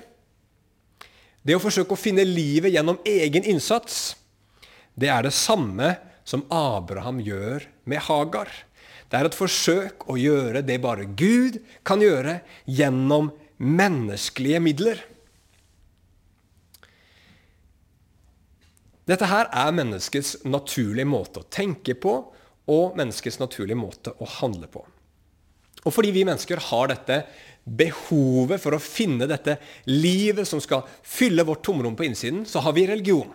det 1.42 1.58
å 1.58 1.64
forsøke 1.64 1.96
å 1.96 2.00
finne 2.00 2.22
livet 2.28 2.76
gjennom 2.76 3.00
egen 3.08 3.48
innsats, 3.50 4.12
det 4.94 5.10
er 5.10 5.26
det 5.26 5.34
samme 5.34 5.96
som 5.96 6.11
Abraham 6.50 7.20
gjør 7.24 7.66
med 7.90 8.04
Hagar. 8.08 8.52
Det 9.12 9.20
er 9.20 9.28
et 9.28 9.36
forsøk 9.36 10.06
å 10.10 10.16
gjøre 10.20 10.64
det 10.64 10.80
bare 10.84 11.08
Gud 11.20 11.60
kan 11.88 12.02
gjøre 12.04 12.40
gjennom 12.66 13.32
menneskelige 13.62 14.62
midler. 14.64 15.02
Dette 19.10 19.28
her 19.28 19.50
er 19.52 19.76
menneskets 19.76 20.38
naturlige 20.48 21.10
måte 21.10 21.42
å 21.42 21.50
tenke 21.52 21.98
på 22.00 22.14
og 22.72 22.96
menneskets 22.96 23.42
naturlige 23.42 23.80
måte 23.80 24.14
å 24.22 24.28
handle 24.40 24.70
på. 24.72 24.86
Og 25.82 25.94
fordi 25.94 26.14
vi 26.14 26.26
mennesker 26.28 26.62
har 26.70 26.92
dette 26.92 27.24
behovet 27.66 28.62
for 28.62 28.78
å 28.78 28.82
finne 28.82 29.28
dette 29.30 29.58
livet 29.90 30.48
som 30.48 30.62
skal 30.62 30.86
fylle 31.02 31.46
vårt 31.46 31.64
tomrom 31.66 31.98
på 31.98 32.06
innsiden, 32.08 32.46
så 32.46 32.62
har 32.64 32.78
vi 32.78 32.86
religion. 32.90 33.34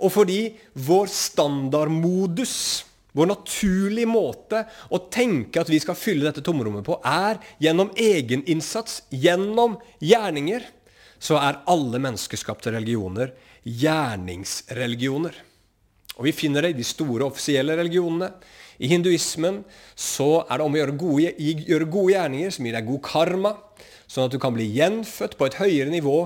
Og 0.00 0.12
fordi 0.14 0.40
vår 0.74 1.10
standardmodus, 1.12 2.56
vår 3.12 3.32
naturlige 3.32 4.10
måte 4.10 4.64
å 4.90 5.02
tenke 5.10 5.62
at 5.62 5.70
vi 5.70 5.80
skal 5.82 5.98
fylle 5.98 6.28
dette 6.28 6.44
tomrommet 6.46 6.86
på, 6.86 7.00
er 7.02 7.40
gjennom 7.62 7.90
egeninnsats, 7.98 9.02
gjennom 9.10 9.78
gjerninger, 9.98 10.66
så 11.20 11.36
er 11.42 11.62
alle 11.68 12.00
menneskeskapte 12.00 12.72
religioner 12.72 13.34
gjerningsreligioner. 13.64 15.34
Og 16.16 16.26
Vi 16.26 16.32
finner 16.36 16.62
det 16.62 16.74
i 16.74 16.80
de 16.80 16.84
store 16.84 17.24
offisielle 17.24 17.76
religionene. 17.78 18.32
I 18.80 18.88
hinduismen 18.88 19.62
så 19.96 20.44
er 20.48 20.58
det 20.58 20.64
om 20.64 20.74
å 20.74 20.80
gjøre 20.80 20.96
gode, 21.00 21.34
gjøre 21.36 21.88
gode 21.88 22.14
gjerninger 22.14 22.52
som 22.52 22.66
gir 22.66 22.76
deg 22.76 22.88
god 22.88 23.02
karma, 23.04 23.52
sånn 24.08 24.26
at 24.28 24.34
du 24.34 24.40
kan 24.40 24.56
bli 24.56 24.68
gjenfødt 24.72 25.36
på 25.38 25.48
et 25.48 25.58
høyere 25.60 25.92
nivå 25.92 26.16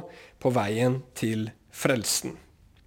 på 0.43 0.55
veien 0.55 1.01
til 1.19 1.49
frelsen. 1.75 2.39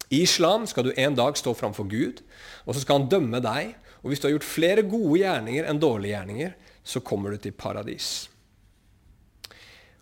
I 0.10 0.22
islam 0.24 0.68
skal 0.68 0.88
du 0.88 0.94
en 0.96 1.18
dag 1.18 1.38
stå 1.38 1.54
framfor 1.58 1.90
Gud, 1.92 2.24
og 2.66 2.76
så 2.76 2.84
skal 2.84 3.02
han 3.02 3.12
dømme 3.12 3.42
deg. 3.44 3.76
Og 4.04 4.12
hvis 4.12 4.22
du 4.22 4.28
har 4.30 4.38
gjort 4.38 4.48
flere 4.48 4.86
gode 4.88 5.20
gjerninger 5.24 5.68
enn 5.68 5.82
dårlige 5.82 6.16
gjerninger, 6.16 6.54
så 6.88 7.04
kommer 7.04 7.34
du 7.34 7.42
til 7.44 7.56
paradis. 7.58 8.30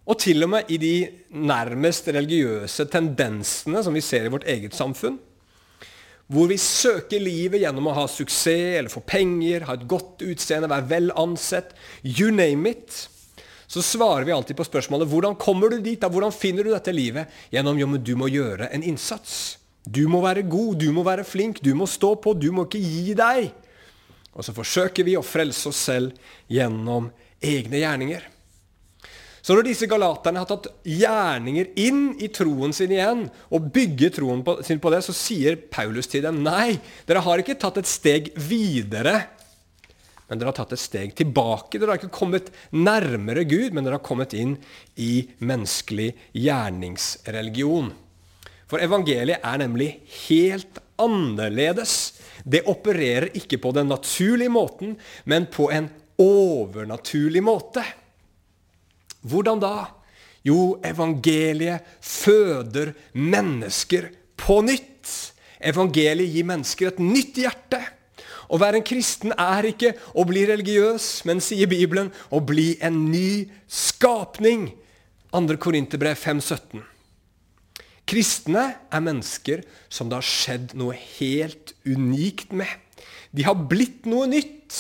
Og 0.05 0.19
til 0.21 0.45
og 0.45 0.51
med 0.53 0.69
i 0.69 0.77
de 0.77 0.95
nærmest 1.33 2.11
religiøse 2.13 2.85
tendensene 2.93 3.81
som 3.81 3.95
vi 3.95 4.03
ser 4.05 4.27
i 4.27 4.33
vårt 4.33 4.45
eget 4.45 4.77
samfunn, 4.77 5.17
hvor 6.29 6.49
vi 6.49 6.57
søker 6.61 7.21
livet 7.21 7.61
gjennom 7.61 7.89
å 7.89 7.97
ha 7.99 8.05
suksess 8.09 8.79
eller 8.79 8.93
få 8.93 9.01
penger, 9.05 9.65
ha 9.65 9.75
et 9.77 9.89
godt 9.89 10.23
utseende, 10.25 10.69
være 10.69 10.89
vel 10.89 11.11
ansett, 11.17 11.73
you 12.01 12.31
name 12.33 12.69
it, 12.69 13.05
så 13.65 13.81
svarer 13.81 14.25
vi 14.25 14.33
alltid 14.33 14.57
på 14.57 14.65
spørsmålet 14.65 15.09
hvordan 15.09 15.37
kommer 15.41 15.73
du 15.73 15.79
dit? 15.81 15.99
da? 16.01 16.09
Hvordan 16.09 16.33
finner 16.33 16.65
du 16.65 16.71
dette 16.73 16.93
livet? 16.93 17.29
Gjennom 17.53 17.77
jo, 17.81 17.89
men 17.89 18.03
du 18.05 18.13
må 18.17 18.29
gjøre 18.29 18.69
en 18.73 18.85
innsats. 18.85 19.57
Du 19.85 20.07
må 20.09 20.21
være 20.23 20.45
god, 20.49 20.79
du 20.81 20.89
må 20.93 21.05
være 21.05 21.25
flink, 21.27 21.61
du 21.61 21.75
må 21.77 21.85
stå 21.89 22.15
på, 22.17 22.33
du 22.33 22.49
må 22.53 22.65
ikke 22.65 22.81
gi 22.81 23.13
deg. 23.17 23.51
Og 24.35 24.43
så 24.43 24.53
forsøker 24.55 25.05
vi 25.07 25.15
å 25.15 25.23
frelse 25.23 25.69
oss 25.69 25.83
selv 25.87 26.15
gjennom 26.51 27.11
egne 27.43 27.83
gjerninger. 27.83 28.25
Så 29.45 29.53
når 29.53 29.67
disse 29.67 29.85
galaterne 29.85 30.41
har 30.41 30.49
tatt 30.49 30.71
gjerninger 30.89 31.67
inn 31.77 32.15
i 32.17 32.31
troen 32.33 32.73
sin 32.73 32.95
igjen, 32.95 33.27
og 33.53 33.67
bygger 33.75 34.15
troen 34.15 34.41
på, 34.45 34.57
sin 34.65 34.81
på 34.81 34.89
det, 34.89 35.03
så 35.05 35.13
sier 35.13 35.59
Paulus 35.69 36.09
til 36.09 36.25
dem 36.25 36.39
nei, 36.41 36.79
dere 37.05 37.21
har 37.21 37.43
ikke 37.43 37.57
tatt 37.61 37.77
et 37.77 37.89
steg 37.89 38.31
videre, 38.41 39.19
men 40.25 40.41
dere 40.41 40.49
har 40.49 40.57
tatt 40.57 40.73
et 40.73 40.81
steg 40.81 41.13
tilbake. 41.13 41.77
Dere 41.77 41.93
har 41.93 42.01
ikke 42.01 42.17
kommet 42.17 42.49
nærmere 42.73 43.45
Gud, 43.45 43.69
men 43.69 43.85
dere 43.85 43.99
har 43.99 44.07
kommet 44.07 44.33
inn 44.33 44.55
i 44.97 45.27
menneskelig 45.37 46.09
gjerningsreligion. 46.33 47.93
For 48.75 48.83
evangeliet 48.83 49.39
er 49.39 49.59
nemlig 49.61 49.85
helt 50.27 50.81
annerledes. 50.99 52.17
Det 52.43 52.65
opererer 52.67 53.29
ikke 53.39 53.55
på 53.63 53.69
den 53.71 53.87
naturlige 53.87 54.51
måten, 54.51 54.97
men 55.23 55.45
på 55.47 55.69
en 55.71 55.85
overnaturlig 56.19 57.39
måte. 57.39 57.85
Hvordan 59.23 59.61
da? 59.63 59.77
Jo, 60.43 60.75
evangeliet 60.83 61.87
føder 62.03 62.91
mennesker 63.15 64.09
på 64.43 64.57
nytt. 64.67 65.13
Evangeliet 65.63 66.35
gir 66.35 66.49
mennesker 66.49 66.91
et 66.91 66.99
nytt 66.99 67.39
hjerte. 67.45 67.79
Å 68.51 68.59
være 68.59 68.81
en 68.81 68.87
kristen 68.91 69.31
er 69.39 69.69
ikke 69.69 69.93
å 70.11 70.25
bli 70.27 70.43
religiøs, 70.49 71.23
men 71.23 71.39
sier 71.39 71.71
Bibelen, 71.71 72.11
å 72.27 72.43
bli 72.43 72.73
en 72.83 73.05
ny 73.07 73.45
skapning. 73.71 74.67
2. 75.31 75.55
Korinterbrev 75.63 76.19
5,17. 76.19 76.83
Kristne 78.05 78.65
er 78.93 79.01
mennesker 79.03 79.63
som 79.89 80.09
det 80.09 80.19
har 80.19 80.27
skjedd 80.27 80.75
noe 80.77 80.93
helt 80.95 81.73
unikt 81.87 82.53
med. 82.53 82.69
De 83.33 83.45
har 83.47 83.57
blitt 83.69 84.05
noe 84.09 84.27
nytt. 84.29 84.77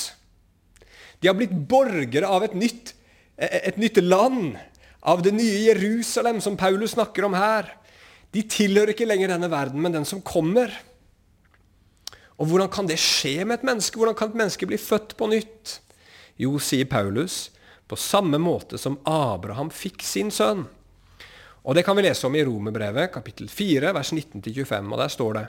De 1.19 1.29
har 1.29 1.37
blitt 1.37 1.55
borgere 1.69 2.29
av 2.29 2.45
et 2.45 2.53
nytt, 2.57 2.93
et 3.37 3.79
nytt 3.81 3.97
land, 4.03 4.53
av 5.05 5.21
det 5.25 5.33
nye 5.35 5.63
Jerusalem, 5.67 6.39
som 6.41 6.57
Paulus 6.57 6.95
snakker 6.95 7.25
om 7.27 7.35
her. 7.37 7.67
De 8.33 8.43
tilhører 8.45 8.93
ikke 8.93 9.07
lenger 9.07 9.33
denne 9.33 9.49
verden, 9.51 9.81
men 9.81 9.93
den 9.93 10.05
som 10.05 10.23
kommer. 10.25 10.71
Og 12.37 12.49
Hvordan 12.49 12.71
kan 12.73 12.89
det 12.89 12.99
skje 12.99 13.45
med 13.45 13.59
et 13.59 13.67
menneske? 13.67 13.97
Hvordan 13.97 14.17
kan 14.17 14.31
et 14.33 14.39
menneske 14.41 14.67
bli 14.69 14.79
født 14.81 15.15
på 15.17 15.29
nytt? 15.31 15.79
Jo, 16.41 16.57
sier 16.59 16.87
Paulus, 16.89 17.49
på 17.87 17.95
samme 17.95 18.37
måte 18.41 18.79
som 18.81 18.97
Abraham 19.07 19.69
fikk 19.71 20.03
sin 20.03 20.33
sønn. 20.33 20.65
Og 21.65 21.73
Det 21.73 21.81
kan 21.81 21.97
vi 21.97 22.03
lese 22.05 22.27
om 22.27 22.35
i 22.37 22.43
Romerbrevet, 22.45 23.09
kapittel 23.09 23.49
4, 23.49 23.89
vers 23.95 24.11
19-25. 24.13 24.91
og 24.93 24.99
Der 25.01 25.09
står 25.09 25.33
det 25.33 25.45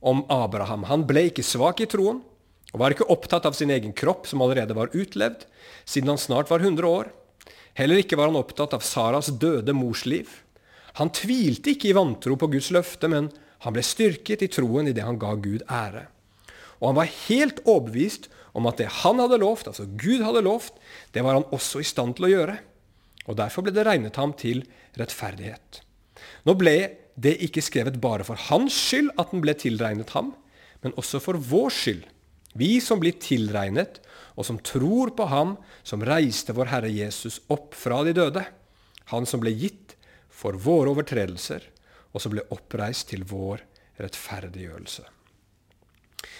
om 0.00 0.22
Abraham. 0.32 0.86
Han 0.88 1.04
ble 1.04 1.26
ikke 1.28 1.44
svak 1.44 1.82
i 1.84 1.88
troen 1.90 2.22
og 2.72 2.80
var 2.80 2.92
ikke 2.92 3.08
opptatt 3.12 3.44
av 3.44 3.52
sin 3.56 3.70
egen 3.70 3.92
kropp, 3.92 4.26
som 4.28 4.40
allerede 4.40 4.76
var 4.76 4.92
utlevd, 4.92 5.44
siden 5.84 6.08
han 6.08 6.20
snart 6.20 6.48
var 6.48 6.60
100 6.60 6.88
år. 6.88 7.10
Heller 7.76 8.00
ikke 8.00 8.16
var 8.16 8.30
han 8.30 8.40
opptatt 8.40 8.72
av 8.72 8.84
Saras 8.84 9.28
døde 9.28 9.72
mors 9.76 10.06
liv. 10.08 10.28
Han 10.96 11.12
tvilte 11.12 11.74
ikke 11.74 11.90
i 11.90 11.96
vantro 11.96 12.36
på 12.36 12.48
Guds 12.48 12.70
løfte, 12.72 13.08
men 13.08 13.28
han 13.64 13.76
ble 13.76 13.84
styrket 13.84 14.44
i 14.44 14.50
troen 14.52 14.88
idet 14.88 15.04
han 15.04 15.20
ga 15.20 15.34
Gud 15.36 15.64
ære. 15.68 16.06
Og 16.80 16.90
han 16.90 17.00
var 17.00 17.12
helt 17.28 17.60
overbevist 17.66 18.30
om 18.56 18.68
at 18.68 18.80
det 18.80 18.88
han 19.02 19.20
hadde 19.20 19.40
lovt, 19.44 19.68
altså 19.68 19.84
Gud 19.84 20.24
hadde 20.24 20.44
lovt, 20.46 20.76
det 21.12 21.24
var 21.24 21.36
han 21.36 21.48
også 21.52 21.84
i 21.84 21.88
stand 21.88 22.16
til 22.16 22.28
å 22.28 22.32
gjøre 22.32 22.58
og 23.28 23.36
Derfor 23.36 23.66
ble 23.66 23.74
det 23.76 23.84
regnet 23.86 24.16
ham 24.16 24.32
til 24.32 24.62
rettferdighet. 24.98 25.82
Nå 26.48 26.54
ble 26.58 26.76
det 27.18 27.34
ikke 27.44 27.62
skrevet 27.64 27.98
bare 28.00 28.24
for 28.26 28.40
hans 28.48 28.76
skyld 28.88 29.10
at 29.20 29.34
den 29.34 29.42
ble 29.44 29.54
tilregnet 29.58 30.14
ham, 30.16 30.32
men 30.84 30.94
også 30.96 31.20
for 31.22 31.36
vår 31.36 31.74
skyld, 31.74 32.04
vi 32.58 32.78
som 32.82 33.02
blir 33.02 33.18
tilregnet, 33.20 34.00
og 34.38 34.46
som 34.46 34.60
tror 34.62 35.12
på 35.18 35.26
ham 35.28 35.56
som 35.86 36.04
reiste 36.06 36.54
vår 36.56 36.70
Herre 36.72 36.90
Jesus 36.90 37.40
opp 37.52 37.76
fra 37.76 38.00
de 38.06 38.14
døde, 38.16 38.44
han 39.12 39.26
som 39.28 39.42
ble 39.42 39.52
gitt 39.52 39.96
for 40.30 40.56
våre 40.62 40.94
overtredelser, 40.94 41.60
og 42.14 42.22
som 42.22 42.32
ble 42.32 42.46
oppreist 42.54 43.10
til 43.10 43.26
vår 43.28 43.64
rettferdiggjørelse. 43.98 45.04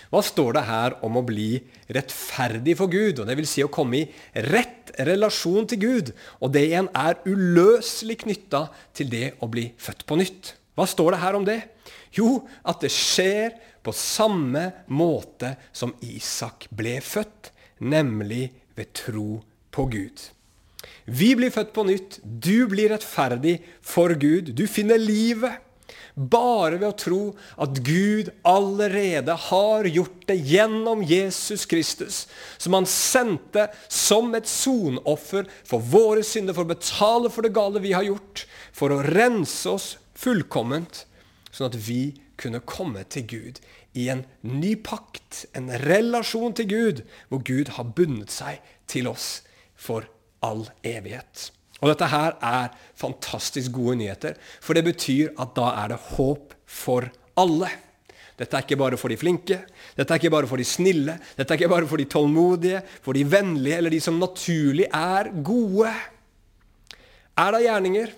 Hva 0.09 0.23
står 0.25 0.57
det 0.57 0.65
her 0.69 0.97
om 1.05 1.19
å 1.21 1.25
bli 1.27 1.61
rettferdig 1.93 2.77
for 2.79 2.91
Gud? 2.91 3.21
og 3.21 3.29
det 3.29 3.37
vil 3.39 3.49
Si 3.49 3.65
å 3.65 3.73
komme 3.73 4.01
i 4.01 4.07
rett 4.49 4.93
relasjon 5.07 5.69
til 5.69 5.83
Gud. 5.83 6.13
Og 6.41 6.53
det 6.55 6.65
igjen 6.71 6.89
er 6.97 7.21
uløselig 7.29 8.23
knytta 8.25 8.67
til 8.97 9.11
det 9.13 9.27
å 9.45 9.51
bli 9.51 9.69
født 9.79 10.07
på 10.09 10.19
nytt. 10.19 10.55
Hva 10.79 10.87
står 10.89 11.15
det 11.15 11.23
her 11.23 11.39
om 11.39 11.47
det? 11.47 11.61
Jo, 12.17 12.47
at 12.65 12.81
det 12.83 12.93
skjer 12.95 13.59
på 13.85 13.95
samme 13.95 14.65
måte 14.89 15.55
som 15.73 15.95
Isak 16.05 16.69
ble 16.75 16.99
født, 17.05 17.53
nemlig 17.79 18.49
ved 18.79 18.93
tro 18.97 19.41
på 19.75 19.87
Gud. 19.93 20.25
Vi 21.09 21.33
blir 21.39 21.53
født 21.53 21.73
på 21.77 21.85
nytt. 21.89 22.19
Du 22.23 22.69
blir 22.71 22.93
rettferdig 22.93 23.59
for 23.81 24.13
Gud. 24.19 24.53
Du 24.57 24.67
finner 24.71 25.01
livet 25.01 25.65
bare 26.19 26.79
ved 26.81 26.89
å 26.89 26.99
tro 26.99 27.21
at 27.63 27.79
Gud 27.87 28.31
allerede 28.49 29.35
har 29.49 29.87
gjort 29.87 30.27
det 30.29 30.39
gjennom 30.51 31.05
Jesus 31.07 31.67
Kristus, 31.71 32.27
som 32.59 32.75
han 32.75 32.89
sendte 32.91 33.69
som 33.93 34.35
et 34.35 34.51
sonoffer 34.51 35.49
for 35.69 35.85
våre 35.85 36.25
synder, 36.27 36.57
for 36.57 36.67
å 36.67 36.75
betale 36.75 37.31
for 37.33 37.47
det 37.47 37.55
gale 37.57 37.83
vi 37.85 37.95
har 37.95 38.07
gjort, 38.09 38.47
for 38.75 38.95
å 38.95 39.03
rense 39.07 39.71
oss 39.71 39.93
fullkomment, 40.19 41.05
sånn 41.53 41.71
at 41.71 41.79
vi 41.89 42.03
kunne 42.39 42.63
komme 42.67 43.05
til 43.11 43.27
Gud 43.31 43.63
i 43.99 44.09
en 44.13 44.25
ny 44.47 44.75
pakt, 44.77 45.47
en 45.59 45.71
relasjon 45.87 46.55
til 46.59 46.71
Gud, 46.71 47.05
hvor 47.31 47.43
Gud 47.47 47.75
har 47.79 47.95
bundet 47.97 48.35
seg 48.35 48.63
til 48.91 49.11
oss 49.11 49.41
for 49.79 50.07
all 50.45 50.69
evighet. 50.87 51.51
Og 51.79 51.93
dette 51.93 52.09
her 52.11 52.35
er 52.43 52.73
fantastisk 52.99 53.77
gode 53.77 53.99
nyheter, 54.01 54.39
for 54.61 54.75
det 54.75 54.87
betyr 54.89 55.35
at 55.39 55.55
da 55.55 55.71
er 55.85 55.93
det 55.93 56.01
håp 56.17 56.57
for 56.67 57.07
alle. 57.39 57.71
Dette 58.39 58.55
er 58.55 58.67
ikke 58.67 58.79
bare 58.79 58.99
for 58.99 59.11
de 59.11 59.19
flinke, 59.19 59.61
dette 59.99 60.15
er 60.15 60.21
ikke 60.21 60.31
bare 60.35 60.47
for 60.51 60.59
de 60.59 60.67
snille, 60.67 61.17
dette 61.39 61.55
er 61.55 61.59
ikke 61.59 61.71
bare 61.71 61.89
for 61.91 61.99
de 61.99 62.07
tålmodige, 62.11 62.83
for 63.03 63.19
de 63.19 63.25
vennlige 63.27 63.79
eller 63.79 63.95
de 63.95 64.01
som 64.03 64.19
naturlig 64.19 64.87
er 64.95 65.31
gode. 65.47 65.91
Er 67.39 67.55
det 67.55 67.65
gjerninger, 67.67 68.15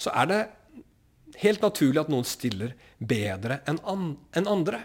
så 0.00 0.14
er 0.22 0.30
det 0.30 0.40
helt 1.42 1.62
naturlig 1.62 2.02
at 2.02 2.10
noen 2.12 2.26
stiller 2.26 2.74
bedre 2.98 3.60
enn 3.70 3.82
andre. 4.50 4.82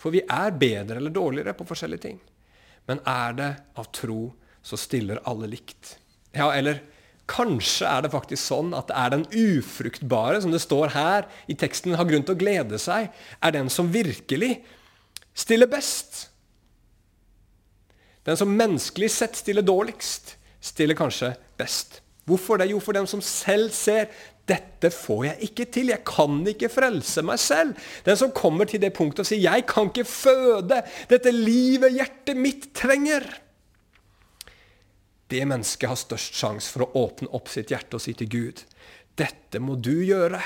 For 0.00 0.14
vi 0.14 0.24
er 0.24 0.56
bedre 0.58 0.98
eller 0.98 1.14
dårligere 1.14 1.54
på 1.56 1.66
forskjellige 1.68 2.04
ting. 2.08 2.16
Men 2.90 3.00
er 3.06 3.36
det 3.38 3.50
av 3.78 3.90
tro, 3.94 4.32
så 4.62 4.78
stiller 4.78 5.22
alle 5.30 5.48
likt. 5.50 5.96
Ja, 6.34 6.48
eller 6.50 6.80
Kanskje 7.32 7.88
er 7.88 8.04
det 8.04 8.12
faktisk 8.12 8.42
sånn 8.44 8.74
at 8.76 8.90
det 8.90 8.98
er 8.98 9.14
den 9.14 9.24
ufruktbare, 9.30 10.42
som 10.44 10.52
det 10.52 10.60
står 10.60 10.92
her 10.92 11.28
i 11.48 11.56
teksten, 11.56 11.96
har 11.96 12.08
grunn 12.08 12.26
til 12.26 12.36
å 12.36 12.42
glede 12.42 12.80
seg, 12.82 13.08
er 13.40 13.56
den 13.56 13.72
som 13.72 13.88
virkelig 13.92 14.58
stiller 15.32 15.70
best. 15.70 16.26
Den 18.28 18.38
som 18.38 18.52
menneskelig 18.54 19.10
sett 19.10 19.38
stiller 19.40 19.64
dårligst, 19.66 20.36
stiller 20.62 20.98
kanskje 20.98 21.32
best. 21.58 22.02
Hvorfor 22.28 22.60
det? 22.60 22.68
Jo, 22.70 22.78
for 22.78 22.94
den 22.94 23.08
som 23.10 23.22
selv 23.24 23.72
ser 23.74 24.12
dette 24.46 24.90
får 24.94 25.24
jeg 25.26 25.48
ikke 25.48 25.66
til. 25.74 25.90
Jeg 25.90 26.04
kan 26.06 26.36
ikke 26.50 26.70
frelse 26.70 27.22
meg 27.26 27.40
selv. 27.42 27.78
Den 28.06 28.18
som 28.18 28.34
kommer 28.34 28.68
til 28.68 28.82
det 28.82 28.92
punktet 28.94 29.24
og 29.24 29.26
sier 29.26 29.42
'Jeg 29.42 29.66
kan 29.66 29.90
ikke 29.90 30.04
føde 30.04 30.82
dette 31.08 31.30
livet 31.30 31.94
hjertet 31.94 32.36
mitt 32.36 32.72
trenger' 32.74 33.26
det 35.32 35.42
mennesket 35.48 35.88
har 35.88 35.98
størst 35.98 36.36
sjanse 36.36 36.70
for 36.70 36.86
å 36.86 37.06
åpne 37.06 37.32
opp 37.34 37.48
sitt 37.50 37.72
hjerte 37.72 37.98
og 37.98 38.04
si 38.04 38.14
til 38.16 38.30
Gud 38.30 38.62
dette 39.18 39.60
må 39.60 39.76
du 39.76 39.94
gjøre. 40.04 40.40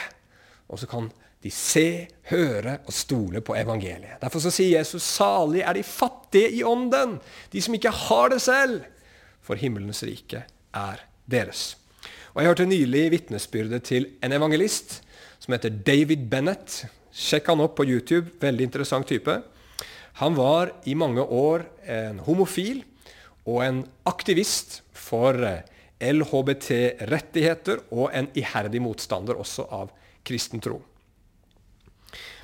Og 0.67 0.81
så 0.81 0.89
kan 0.91 1.09
de 1.45 1.53
se, 1.55 2.09
høre 2.33 2.81
og 2.89 2.95
stole 2.95 3.43
på 3.45 3.55
evangeliet. 3.59 4.19
Derfor 4.23 4.43
så 4.43 4.51
sier 4.51 4.81
Jesus 4.81 5.05
salig 5.07 5.63
er 5.63 5.77
de 5.79 5.85
fattige 5.87 6.51
i 6.59 6.65
ånden, 6.67 7.19
de 7.53 7.63
som 7.63 7.77
ikke 7.77 7.95
har 8.09 8.33
det 8.35 8.41
selv. 8.43 8.87
For 9.47 9.59
himmelens 9.61 10.03
rike 10.07 10.43
er 10.75 11.05
deres. 11.31 11.77
Og 12.35 12.43
Jeg 12.43 12.51
hørte 12.51 12.69
nylig 12.69 13.05
vitnesbyrdet 13.15 13.87
til 13.87 14.11
en 14.25 14.35
evangelist 14.35 15.01
som 15.41 15.55
heter 15.55 15.71
David 15.71 16.27
Bennett. 16.31 16.83
Sjekk 17.15 17.53
han 17.53 17.63
opp 17.65 17.79
på 17.79 17.87
YouTube. 17.87 18.35
Veldig 18.43 18.67
interessant 18.67 19.07
type. 19.09 19.39
Han 20.21 20.37
var 20.37 20.75
i 20.85 20.97
mange 20.99 21.23
år 21.23 21.65
en 21.87 22.21
homofil 22.27 22.83
og 23.47 23.63
en 23.65 23.81
aktivist 24.09 24.81
for 24.97 25.39
eh, 25.47 25.63
LHBT-rettigheter 26.03 27.87
og 27.95 28.11
en 28.13 28.29
iherdig 28.37 28.83
motstander 28.85 29.39
også 29.41 29.69
av 29.73 29.93
kristen 30.27 30.61
tro. 30.61 30.81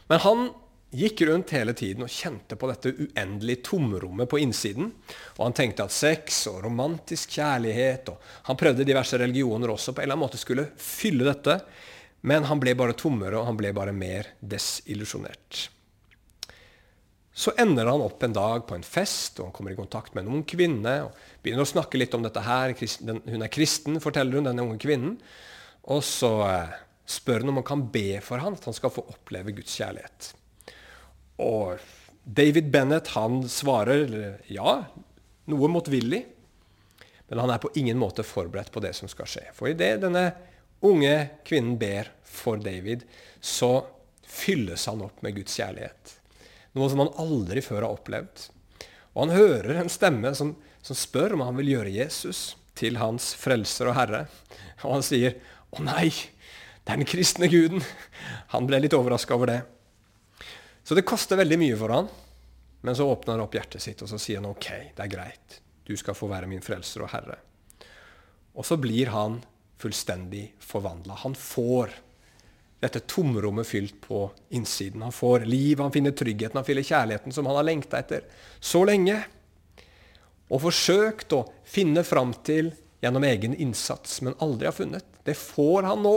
Men 0.09 0.23
han 0.25 0.47
gikk 0.93 1.23
rundt 1.29 1.53
hele 1.57 1.73
tiden 1.77 2.05
og 2.05 2.13
kjente 2.13 2.57
på 2.61 2.69
dette 2.69 2.93
uendelige 2.93 3.65
tomrommet 3.71 4.29
på 4.29 4.41
innsiden. 4.43 4.91
Og 5.39 5.47
han 5.47 5.57
tenkte 5.57 5.87
at 5.87 5.95
sex 5.95 6.45
og 6.51 6.63
romantisk 6.67 7.39
kjærlighet 7.39 8.13
og 8.13 8.31
Han 8.49 8.59
prøvde 8.61 8.85
diverse 8.85 9.19
religioner 9.19 9.73
også 9.73 9.93
på 9.93 10.03
en 10.03 10.05
eller 10.05 10.19
annen 10.19 10.27
måte 10.27 10.41
skulle 10.41 10.69
fylle 10.77 11.27
dette. 11.29 11.61
Men 12.29 12.45
han 12.47 12.61
ble 12.63 12.75
bare 12.79 12.95
tommere, 12.95 13.39
og 13.39 13.49
han 13.49 13.57
ble 13.59 13.73
bare 13.75 13.95
mer 13.97 14.29
desillusjonert. 14.39 15.69
Så 17.33 17.55
ender 17.57 17.89
han 17.89 18.03
opp 18.05 18.23
en 18.23 18.35
dag 18.37 18.67
på 18.69 18.77
en 18.77 18.85
fest, 18.85 19.39
og 19.41 19.49
han 19.49 19.55
kommer 19.57 19.73
i 19.73 19.79
kontakt 19.79 20.13
med 20.13 20.27
en 20.27 20.37
ung 20.37 20.43
kvinne. 20.45 20.97
og 21.07 21.17
Begynner 21.45 21.65
å 21.65 21.71
snakke 21.71 22.01
litt 22.01 22.13
om 22.17 22.25
dette 22.25 22.43
her. 22.45 22.75
Hun 22.77 23.41
er 23.47 23.53
kristen, 23.53 23.97
forteller 24.05 24.37
hun, 24.37 24.51
denne 24.51 24.67
unge 24.67 24.81
kvinnen. 24.83 25.17
Og 25.91 26.05
så 26.05 26.33
eh, 26.45 26.77
spør 27.09 27.43
hun 27.43 27.55
om 27.55 27.63
han 27.63 27.69
kan 27.71 27.87
be 27.95 28.21
for 28.25 28.43
han, 28.43 28.59
at 28.59 28.69
han 28.69 28.77
skal 28.77 28.93
få 28.93 29.07
oppleve 29.15 29.57
Guds 29.57 29.73
kjærlighet. 29.81 30.29
Og 31.43 31.81
David 32.23 32.69
Bennett 32.71 33.15
han 33.17 33.41
svarer 33.51 34.13
ja, 34.53 34.77
noe 35.51 35.73
motvillig. 35.73 36.23
Men 37.33 37.47
han 37.47 37.55
er 37.55 37.63
på 37.63 37.73
ingen 37.81 37.97
måte 37.97 38.27
forberedt 38.29 38.75
på 38.75 38.83
det 38.85 38.93
som 38.99 39.09
skal 39.09 39.31
skje. 39.31 39.49
For 39.57 39.73
idet 39.73 40.03
denne 40.05 40.29
unge 40.85 41.15
kvinnen 41.49 41.79
ber 41.81 42.13
for 42.29 42.61
David, 42.61 43.07
så 43.41 43.79
fylles 44.29 44.85
han 44.91 45.01
opp 45.07 45.25
med 45.25 45.39
Guds 45.39 45.57
kjærlighet. 45.57 46.19
Noe 46.73 46.89
som 46.89 47.03
han 47.03 47.13
aldri 47.21 47.63
før 47.65 47.85
har 47.85 47.93
opplevd. 47.93 48.47
Og 49.13 49.27
han 49.27 49.37
hører 49.37 49.83
en 49.83 49.93
stemme 49.93 50.33
som, 50.37 50.55
som 50.81 50.97
spør 50.97 51.37
om 51.37 51.45
han 51.45 51.59
vil 51.61 51.75
gjøre 51.75 51.93
Jesus 51.93 52.55
til 52.79 52.97
hans 53.01 53.33
frelser 53.37 53.91
og 53.91 53.97
herre. 53.99 54.25
Og 54.83 54.97
han 54.97 55.05
sier, 55.05 55.37
'Å 55.73 55.85
nei, 55.85 56.11
den 56.89 57.05
kristne 57.05 57.49
guden'. 57.49 57.85
Han 58.53 58.67
ble 58.67 58.81
litt 58.81 58.97
overraska 58.97 59.35
over 59.35 59.47
det. 59.47 59.63
Så 60.85 60.95
det 60.95 61.07
koster 61.07 61.37
veldig 61.37 61.59
mye 61.61 61.77
for 61.77 61.93
han. 61.95 62.09
Men 62.83 62.97
så 62.97 63.07
åpner 63.07 63.37
han 63.37 63.45
opp 63.45 63.55
hjertet 63.55 63.83
sitt 63.83 64.03
og 64.03 64.09
så 64.11 64.19
sier 64.19 64.41
han, 64.41 64.51
'OK, 64.51 64.69
det 64.97 65.05
er 65.05 65.13
greit. 65.13 65.61
Du 65.85 65.97
skal 65.97 66.15
få 66.15 66.29
være 66.29 66.49
min 66.51 66.65
frelser 66.65 67.05
og 67.05 67.13
herre'. 67.13 67.39
Og 68.55 68.65
så 68.67 68.77
blir 68.77 69.13
han 69.13 69.43
fullstendig 69.79 70.53
forvandla. 70.61 71.15
Han 71.25 71.35
får 71.35 71.91
dette 72.83 73.01
tomrommet 73.07 73.67
fylt 73.67 74.01
på 74.03 74.25
innsiden. 74.51 75.03
Han 75.03 75.15
får 75.15 75.47
liv, 75.47 75.79
han 75.79 75.93
finner 75.95 76.11
tryggheten, 76.11 76.59
han 76.59 76.67
finner 76.67 76.83
kjærligheten 76.83 77.33
som 77.33 77.47
han 77.47 77.61
har 77.61 77.69
lengta 77.69 78.01
etter 78.03 78.25
så 78.59 78.83
lenge. 78.89 79.21
Og 80.51 80.65
forsøkt 80.65 81.37
å 81.37 81.45
finne 81.63 82.03
fram 82.05 82.35
til 82.43 82.73
gjennom 83.03 83.23
egen 83.27 83.55
innsats, 83.55 84.19
men 84.27 84.35
aldri 84.43 84.67
har 84.67 84.75
funnet. 84.75 85.07
Det 85.23 85.39
får 85.39 85.87
han 85.87 86.03
nå 86.03 86.17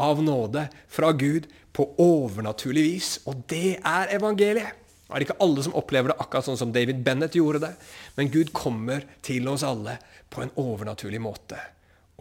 av 0.00 0.24
nåde 0.24 0.66
fra 0.88 1.12
Gud 1.12 1.50
på 1.76 1.90
overnaturlig 2.00 2.88
vis. 2.88 3.12
Og 3.28 3.44
det 3.52 3.76
er 3.84 4.16
evangeliet. 4.16 4.82
Det 5.06 5.14
er 5.14 5.28
ikke 5.28 5.40
alle 5.44 5.62
som 5.62 5.76
opplever 5.78 6.10
det 6.10 6.20
akkurat 6.24 6.48
sånn 6.48 6.58
som 6.64 6.72
David 6.74 7.04
Bennett 7.04 7.36
gjorde 7.36 7.60
det, 7.68 7.74
men 8.16 8.32
Gud 8.32 8.56
kommer 8.56 9.04
til 9.22 9.46
oss 9.52 9.62
alle 9.62 10.00
på 10.32 10.42
en 10.42 10.50
overnaturlig 10.58 11.20
måte 11.22 11.60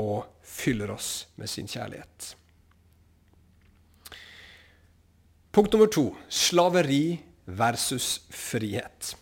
og 0.03 0.27
fyller 0.45 0.91
oss 0.93 1.29
med 1.39 1.49
sin 1.49 1.71
kjærlighet. 1.71 2.35
Punkt 5.55 5.71
nummer 5.71 5.87
to 5.87 6.09
slaveri 6.27 7.15
versus 7.45 8.25
frihet. 8.29 9.13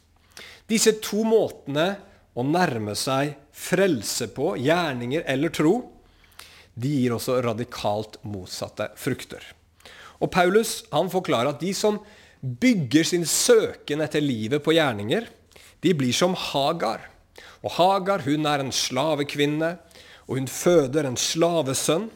Disse 0.66 0.96
to 0.98 1.22
måtene 1.30 1.92
å 2.34 2.42
nærme 2.42 2.96
seg 2.98 3.36
frelse 3.54 4.32
på, 4.34 4.56
gjerninger 4.58 5.28
eller 5.30 5.54
tro, 5.54 5.76
de 6.74 6.90
gir 6.90 7.14
også 7.14 7.36
radikalt 7.46 8.18
motsatte 8.26 8.88
frukter. 8.98 9.46
Og 10.26 10.32
Paulus 10.34 10.80
han 10.90 11.14
forklarer 11.14 11.52
at 11.54 11.62
de 11.62 11.70
som 11.78 12.02
bygger 12.42 13.06
sin 13.12 13.28
søken 13.30 14.02
etter 14.02 14.26
livet 14.26 14.66
på 14.66 14.74
gjerninger, 14.74 15.30
de 15.86 15.94
blir 15.94 16.18
som 16.18 16.34
Hagar. 16.34 17.12
Og 17.62 17.78
Hagar 17.78 18.26
hun 18.26 18.50
er 18.50 18.66
en 18.66 18.74
slavekvinne, 18.74 19.76
og 20.26 20.42
hun 20.42 20.50
føder 20.50 21.06
en 21.06 21.20
slavesønn. 21.30 22.10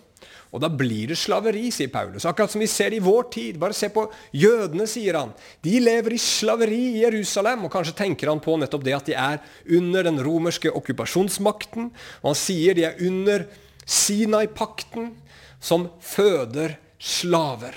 Og 0.56 0.62
da 0.64 0.70
blir 0.72 1.12
det 1.12 1.18
slaveri, 1.20 1.68
sier 1.76 1.92
Paulus. 1.92 2.26
Akkurat 2.26 2.52
som 2.54 2.62
vi 2.64 2.70
ser 2.72 2.96
i 2.96 3.02
vår 3.04 3.28
tid. 3.34 3.60
Bare 3.60 3.76
se 3.76 3.90
på 3.92 4.06
jødene, 4.32 4.88
sier 4.88 5.20
han. 5.20 5.34
De 5.64 5.76
lever 5.84 6.16
i 6.16 6.22
slaveri 6.22 6.82
i 6.94 7.04
Jerusalem. 7.04 7.66
Og 7.68 7.74
kanskje 7.74 7.98
tenker 8.00 8.32
han 8.32 8.42
på 8.44 8.56
nettopp 8.60 8.86
det 8.88 8.96
at 8.96 9.10
de 9.12 9.18
er 9.20 9.42
under 9.78 10.08
den 10.08 10.22
romerske 10.24 10.72
okkupasjonsmakten. 10.72 11.92
Og 12.22 12.30
han 12.32 12.40
sier 12.40 12.78
de 12.78 12.88
er 12.88 13.02
under 13.10 13.48
Sinai-pakten, 13.88 15.12
som 15.60 15.90
føder 16.04 16.78
slaver. 17.00 17.76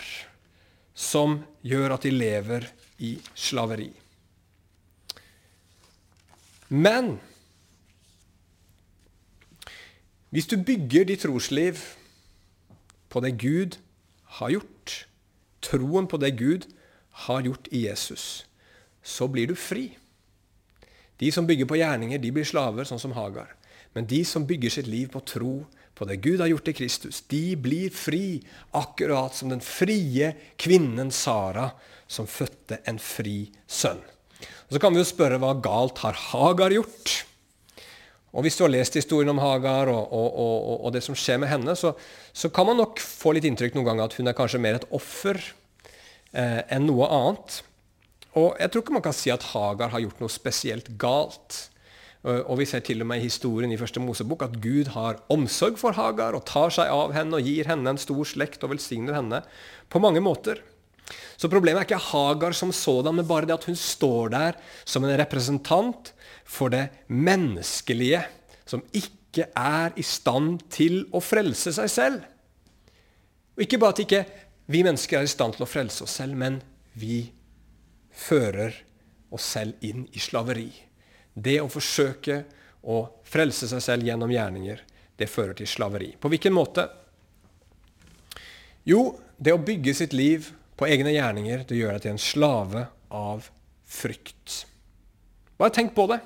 Som 0.95 1.41
gjør 1.67 1.97
at 1.97 2.07
de 2.07 2.15
lever 2.15 2.71
i 3.03 3.17
slaveri. 3.35 3.91
Men 6.71 7.17
hvis 10.31 10.47
du 10.47 10.61
bygger 10.63 11.09
ditt 11.09 11.25
trosliv 11.27 11.81
på 13.11 13.23
det 13.25 13.35
Gud 13.43 13.79
har 14.41 14.55
gjort, 14.55 14.95
troen 15.65 16.07
på 16.09 16.21
det 16.23 16.37
Gud 16.39 16.69
har 17.27 17.43
gjort 17.45 17.69
i 17.75 17.85
Jesus, 17.89 18.47
så 19.03 19.29
blir 19.29 19.51
du 19.51 19.57
fri. 19.59 19.91
De 21.21 21.29
som 21.35 21.47
bygger 21.49 21.69
på 21.69 21.77
gjerninger, 21.81 22.21
de 22.23 22.33
blir 22.33 22.49
slaver, 22.49 22.87
sånn 22.89 23.03
som 23.03 23.13
Hagar. 23.13 23.53
Men 23.93 24.07
de 24.09 24.23
som 24.25 24.47
bygger 24.47 24.73
sitt 24.73 24.89
liv 24.89 25.11
på 25.13 25.21
tro 25.27 25.55
på 25.99 26.07
det 26.09 26.21
Gud 26.25 26.41
har 26.41 26.49
gjort 26.49 26.71
i 26.71 26.77
Kristus, 26.79 27.21
de 27.29 27.57
blir 27.61 27.91
fri, 27.93 28.41
akkurat 28.73 29.35
som 29.37 29.51
den 29.53 29.61
frie 29.61 30.31
kvinnen 30.61 31.11
Sara, 31.13 31.73
som 32.09 32.31
fødte 32.31 32.81
en 32.89 33.01
fri 33.03 33.51
sønn. 33.69 34.01
Og 34.41 34.77
Så 34.77 34.81
kan 34.81 34.95
vi 34.95 35.03
jo 35.03 35.09
spørre 35.09 35.41
hva 35.43 35.53
galt 35.61 36.01
har 36.07 36.17
Hagar 36.31 36.73
gjort? 36.73 37.27
Og 38.31 38.45
Hvis 38.47 38.57
du 38.57 38.63
har 38.63 38.71
lest 38.71 38.95
historien 38.95 39.33
om 39.33 39.41
Hagar 39.43 39.91
og, 39.91 40.13
og, 40.15 40.29
og, 40.39 40.77
og 40.87 40.93
det 40.95 41.03
som 41.03 41.17
skjer 41.19 41.41
med 41.43 41.51
henne, 41.51 41.75
så, 41.75 41.97
så, 42.33 42.51
kan 42.55 42.69
man 42.69 42.79
nok 42.79 43.03
få 43.03 43.35
litt 43.35 43.49
inntrykk 43.49 43.75
noen 43.75 43.89
ganger 43.89 44.07
at 44.07 44.15
hun 44.21 44.31
er 44.31 44.37
kanskje 44.39 44.63
mer 44.63 44.79
et 44.79 44.87
offer 44.95 45.41
eh, 46.33 46.61
enn 46.71 46.87
noe 46.87 47.09
annet. 47.11 47.59
Og 48.39 48.55
jeg 48.55 48.71
tror 48.71 48.85
ikke 48.85 48.95
man 48.95 49.07
kan 49.09 49.17
si 49.17 49.33
at 49.35 49.49
Hagar 49.51 49.91
har 49.91 50.05
gjort 50.05 50.23
noe 50.23 50.31
spesielt 50.31 50.93
galt. 51.01 51.65
Og 52.21 52.59
vi 52.61 52.67
ser 52.69 52.83
til 52.85 53.01
og 53.01 53.09
med 53.09 53.23
i 53.23 53.27
historien 53.31 53.73
i 53.73 53.79
første 53.81 54.01
Mosebok 54.03 54.45
at 54.45 54.59
Gud 54.61 54.93
har 54.93 55.23
omsorg 55.33 55.79
for 55.81 55.97
Hagar 55.97 56.37
og 56.37 56.45
tar 56.47 56.71
seg 56.75 56.93
av 56.93 57.15
henne 57.17 57.39
og 57.39 57.47
gir 57.49 57.71
henne 57.71 57.95
en 57.95 58.01
stor 58.01 58.29
slekt 58.29 58.67
og 58.67 58.75
velsigner 58.75 59.17
henne 59.17 59.41
på 59.89 60.03
mange 60.05 60.21
måter. 60.23 60.61
Så 61.41 61.49
problemet 61.49 61.81
er 61.81 61.89
ikke 61.89 62.11
Hagar 62.13 62.55
som 62.55 62.75
sådan, 62.77 63.17
men 63.17 63.27
bare 63.27 63.49
det 63.49 63.57
at 63.57 63.67
hun 63.67 63.79
står 63.79 64.35
der 64.37 64.59
som 64.85 65.07
en 65.07 65.17
representant 65.19 66.13
for 66.45 66.73
det 66.73 66.89
menneskelige, 67.09 68.23
som 68.67 68.83
ikke 68.93 69.49
er 69.57 69.97
i 69.99 70.05
stand 70.07 70.65
til 70.73 71.05
å 71.15 71.23
frelse 71.23 71.73
seg 71.75 71.91
selv. 71.91 72.23
Og 73.57 73.65
ikke 73.65 73.81
bare 73.83 73.97
at 73.97 74.05
ikke 74.05 74.23
vi 74.71 74.85
mennesker 74.87 75.21
er 75.21 75.27
i 75.27 75.31
stand 75.31 75.57
til 75.57 75.67
å 75.67 75.71
frelse 75.71 76.05
oss 76.07 76.15
selv, 76.21 76.39
men 76.39 76.61
vi 76.99 77.25
fører 78.15 78.75
oss 79.35 79.49
selv 79.57 79.83
inn 79.87 80.07
i 80.15 80.23
slaveri. 80.23 80.71
Det 81.35 81.59
å 81.63 81.71
forsøke 81.71 82.43
å 82.91 83.03
frelse 83.27 83.69
seg 83.71 83.83
selv 83.85 84.09
gjennom 84.09 84.31
gjerninger, 84.33 84.81
det 85.21 85.29
fører 85.29 85.59
til 85.59 85.69
slaveri. 85.69 86.15
På 86.17 86.31
hvilken 86.33 86.55
måte? 86.57 86.87
Jo, 88.89 89.19
det 89.37 89.53
å 89.53 89.61
bygge 89.61 89.95
sitt 89.95 90.17
liv 90.17 90.49
på 90.81 90.89
egne 90.89 91.13
gjerninger, 91.13 91.67
det 91.69 91.77
gjør 91.77 91.97
deg 91.97 92.07
til 92.07 92.15
en 92.15 92.23
slave 92.25 92.87
av 93.13 93.51
frykt. 93.91 94.65
Bare 95.61 95.75
tenk 95.77 95.93
på 95.97 96.07
det. 96.09 96.21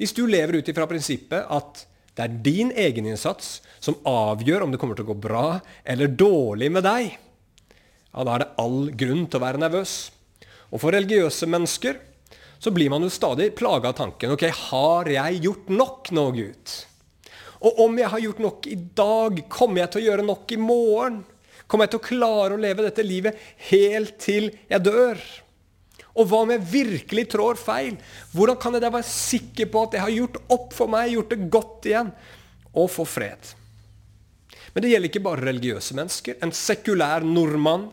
Hvis 0.00 0.14
du 0.16 0.24
lever 0.24 0.60
ut 0.60 0.68
ifra 0.72 0.86
prinsippet 0.88 1.44
at 1.52 1.82
det 2.16 2.24
er 2.24 2.38
din 2.44 2.70
egeninnsats 2.72 3.58
som 3.84 3.98
avgjør 4.08 4.64
om 4.64 4.72
det 4.72 4.80
kommer 4.80 4.96
til 4.96 5.04
å 5.04 5.12
gå 5.12 5.18
bra 5.22 5.44
eller 5.84 6.08
dårlig 6.08 6.70
med 6.72 6.86
deg, 6.88 7.10
ja, 8.10 8.24
da 8.24 8.32
er 8.32 8.42
det 8.42 8.54
all 8.60 8.78
grunn 8.98 9.26
til 9.28 9.38
å 9.38 9.44
være 9.44 9.60
nervøs. 9.60 9.92
Og 10.72 10.80
for 10.82 10.96
religiøse 10.96 11.46
mennesker 11.50 12.00
så 12.60 12.72
blir 12.74 12.90
man 12.92 13.04
jo 13.04 13.12
stadig 13.12 13.52
plaga 13.56 13.92
av 13.92 13.98
tanken 14.00 14.34
ok, 14.34 14.46
har 14.70 15.08
jeg 15.12 15.42
gjort 15.44 15.70
nok 15.72 16.10
nå, 16.16 16.24
Gud? 16.36 16.74
Og 17.60 17.84
om 17.84 18.00
jeg 18.00 18.08
har 18.08 18.24
gjort 18.24 18.40
nok 18.40 18.66
i 18.72 18.78
dag, 18.96 19.44
kommer 19.52 19.82
jeg 19.82 19.92
til 19.92 20.00
å 20.00 20.06
gjøre 20.08 20.26
nok 20.26 20.56
i 20.56 20.60
morgen? 20.60 21.20
Kommer 21.68 21.86
jeg 21.86 21.94
til 21.94 22.00
å 22.00 22.08
klare 22.08 22.56
å 22.56 22.60
leve 22.60 22.86
dette 22.86 23.04
livet 23.04 23.40
helt 23.68 24.16
til 24.22 24.48
jeg 24.68 24.84
dør? 24.84 25.20
Og 26.18 26.26
hva 26.26 26.42
om 26.44 26.50
jeg 26.52 26.66
virkelig 26.72 27.28
trår 27.30 27.60
feil? 27.60 27.96
Hvordan 28.34 28.58
kan 28.60 28.74
jeg 28.74 28.82
da 28.84 28.90
være 28.92 29.06
sikker 29.06 29.70
på 29.70 29.84
at 29.86 29.96
jeg 29.96 30.04
har 30.04 30.16
gjort 30.16 30.40
opp 30.56 30.74
for 30.76 30.90
meg, 30.90 31.12
gjort 31.14 31.32
det 31.34 31.50
godt 31.52 31.88
igjen, 31.90 32.12
og 32.74 32.90
få 32.90 33.06
fred? 33.08 33.54
Men 34.74 34.84
det 34.84 34.92
gjelder 34.92 35.10
ikke 35.10 35.24
bare 35.24 35.46
religiøse 35.46 35.96
mennesker. 35.98 36.38
En 36.42 36.54
sekulær 36.54 37.26
nordmann 37.26 37.88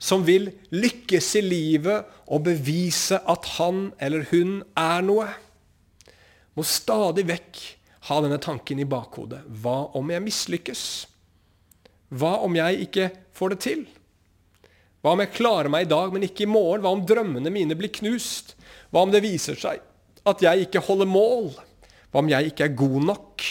som 0.00 0.24
vil 0.24 0.48
lykkes 0.72 1.34
i 1.36 1.44
livet 1.44 2.08
og 2.30 2.46
bevise 2.46 3.20
at 3.28 3.48
han 3.58 3.90
eller 4.00 4.24
hun 4.30 4.60
er 4.78 5.04
noe, 5.04 5.28
må 6.56 6.64
stadig 6.66 7.26
vekk 7.28 7.60
ha 8.08 8.18
denne 8.24 8.40
tanken 8.42 8.80
i 8.80 8.88
bakhodet. 8.88 9.42
Hva 9.60 9.92
om 9.98 10.08
jeg 10.12 10.24
mislykkes? 10.24 10.84
Hva 12.16 12.38
om 12.46 12.56
jeg 12.56 12.86
ikke 12.88 13.10
får 13.36 13.54
det 13.54 13.60
til? 13.66 13.84
Hva 15.00 15.14
om 15.14 15.22
jeg 15.22 15.32
klarer 15.32 15.72
meg 15.72 15.86
i 15.86 15.90
dag, 15.90 16.12
men 16.12 16.26
ikke 16.26 16.44
i 16.44 16.50
morgen? 16.50 16.84
Hva 16.84 16.92
om 16.92 17.06
drømmene 17.08 17.52
mine 17.52 17.76
blir 17.78 17.92
knust? 18.00 18.54
Hva 18.92 19.06
om 19.06 19.14
det 19.14 19.24
viser 19.24 19.58
seg 19.58 19.86
at 20.28 20.42
jeg 20.44 20.66
ikke 20.66 20.82
holder 20.84 21.08
mål? 21.08 21.48
Hva 22.12 22.20
om 22.20 22.28
jeg 22.28 22.50
ikke 22.50 22.66
er 22.66 22.76
god 22.76 23.06
nok? 23.08 23.46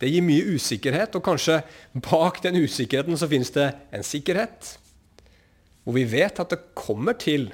Det 0.00 0.08
gir 0.08 0.24
mye 0.24 0.56
usikkerhet, 0.56 1.14
og 1.14 1.24
kanskje 1.24 1.60
bak 2.08 2.40
den 2.42 2.58
usikkerheten 2.64 3.18
så 3.20 3.28
finnes 3.30 3.52
det 3.54 3.68
en 3.94 4.06
sikkerhet. 4.06 4.74
Hvor 5.84 5.96
vi 5.96 6.06
vet 6.08 6.40
at 6.40 6.54
det 6.54 6.62
kommer 6.78 7.18
til 7.20 7.50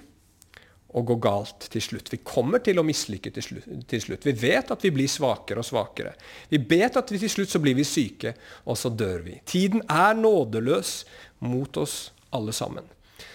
å 0.96 1.02
gå 1.04 1.16
galt 1.20 1.66
til 1.72 1.82
slutt. 1.82 2.08
Vi 2.12 2.22
kommer 2.24 2.62
til 2.64 2.78
å 2.80 2.84
mislykke 2.86 3.32
til 3.34 4.00
slutt. 4.00 4.24
Vi 4.24 4.34
vet 4.38 4.70
at 4.72 4.84
vi 4.86 4.92
blir 4.94 5.10
svakere 5.10 5.60
og 5.60 5.68
svakere. 5.68 6.14
Vi 6.48 6.60
vet 6.70 6.96
at 6.96 7.10
vi 7.12 7.20
til 7.20 7.32
slutt 7.32 7.52
så 7.52 7.60
blir 7.60 7.76
vi 7.76 7.84
syke, 7.84 8.32
og 8.64 8.78
så 8.80 8.88
dør 8.94 9.26
vi. 9.26 9.36
Tiden 9.44 9.84
er 9.92 10.16
nådeløs 10.16 10.94
mot 11.44 11.76
oss 11.76 12.10
alle 12.34 12.54
sammen. 12.56 12.84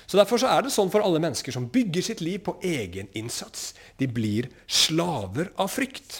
Så 0.05 0.19
Derfor 0.19 0.41
så 0.41 0.49
er 0.51 0.65
det 0.65 0.73
sånn 0.75 0.91
for 0.91 1.03
alle 1.05 1.21
mennesker 1.23 1.55
som 1.55 1.69
bygger 1.71 2.03
sitt 2.03 2.21
liv 2.21 2.41
på 2.43 2.57
egen 2.67 3.07
innsats. 3.17 3.71
De 3.97 4.09
blir 4.11 4.49
slaver 4.67 5.53
av 5.55 5.71
frykt. 5.71 6.19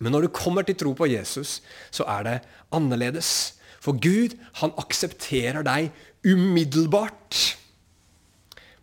Men 0.00 0.14
når 0.16 0.26
du 0.26 0.34
kommer 0.34 0.64
til 0.66 0.78
tro 0.80 0.94
på 0.96 1.10
Jesus, 1.10 1.60
så 1.92 2.06
er 2.08 2.24
det 2.26 2.38
annerledes. 2.74 3.60
For 3.82 3.98
Gud, 3.98 4.38
han 4.62 4.72
aksepterer 4.80 5.66
deg 5.66 5.92
umiddelbart. 6.24 7.58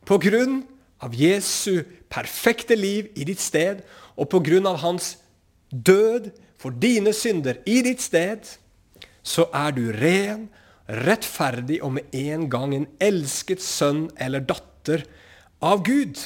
På 0.05 0.19
grunn 0.21 0.61
av 1.03 1.15
Jesu 1.15 1.81
perfekte 2.11 2.77
liv 2.77 3.09
i 3.17 3.25
ditt 3.27 3.41
sted, 3.41 3.81
og 4.19 4.29
på 4.31 4.41
grunn 4.43 4.67
av 4.69 4.79
hans 4.83 5.15
død 5.71 6.31
for 6.59 6.75
dine 6.75 7.13
synder 7.15 7.61
i 7.69 7.79
ditt 7.85 8.03
sted, 8.03 8.43
så 9.23 9.47
er 9.55 9.75
du 9.75 9.85
ren, 9.95 10.47
rettferdig 10.89 11.80
og 11.86 11.93
med 11.99 12.15
en 12.17 12.47
gang 12.49 12.73
en 12.75 12.89
elsket 13.04 13.62
sønn 13.63 14.08
eller 14.17 14.45
datter 14.49 15.06
av 15.62 15.84
Gud. 15.86 16.17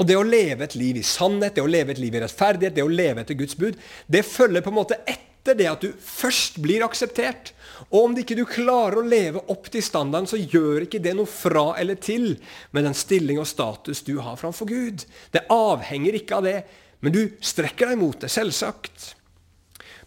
Og 0.00 0.08
det 0.08 0.16
å 0.16 0.24
leve 0.24 0.64
et 0.64 0.76
liv 0.78 0.96
i 0.98 1.04
sannhet, 1.04 1.56
det 1.56 1.64
å 1.64 1.68
leve 1.68 1.92
et 1.92 2.00
liv 2.00 2.14
i 2.16 2.22
rettferdighet, 2.22 2.74
det 2.76 2.84
å 2.84 2.92
leve 2.92 3.22
etter 3.22 3.36
Guds 3.36 3.58
bud, 3.60 3.76
det 4.08 4.24
følger 4.24 4.64
på 4.64 4.72
en 4.72 4.78
måte 4.78 4.98
etter 5.04 5.58
det 5.58 5.68
at 5.68 5.84
du 5.84 5.92
først 5.92 6.56
blir 6.62 6.84
akseptert. 6.86 7.52
Og 7.90 8.06
om 8.06 8.16
ikke 8.16 8.38
du 8.38 8.44
klarer 8.48 9.00
å 9.00 9.06
leve 9.06 9.42
opp 9.52 9.68
til 9.72 9.84
standarden, 9.84 10.30
så 10.30 10.40
gjør 10.40 10.86
ikke 10.86 11.02
det 11.02 11.16
noe 11.18 11.28
fra 11.28 11.72
eller 11.80 12.00
til 12.00 12.36
med 12.72 12.86
den 12.88 12.96
stilling 12.96 13.42
og 13.42 13.50
status 13.50 14.04
du 14.06 14.14
har 14.22 14.38
framfor 14.40 14.70
Gud. 14.70 15.04
Det 15.34 15.44
avhenger 15.52 16.16
ikke 16.16 16.38
av 16.38 16.48
det, 16.48 16.60
men 17.02 17.12
du 17.12 17.22
strekker 17.42 17.92
deg 17.92 18.00
mot 18.00 18.16
det, 18.22 18.30
selvsagt. 18.32 19.12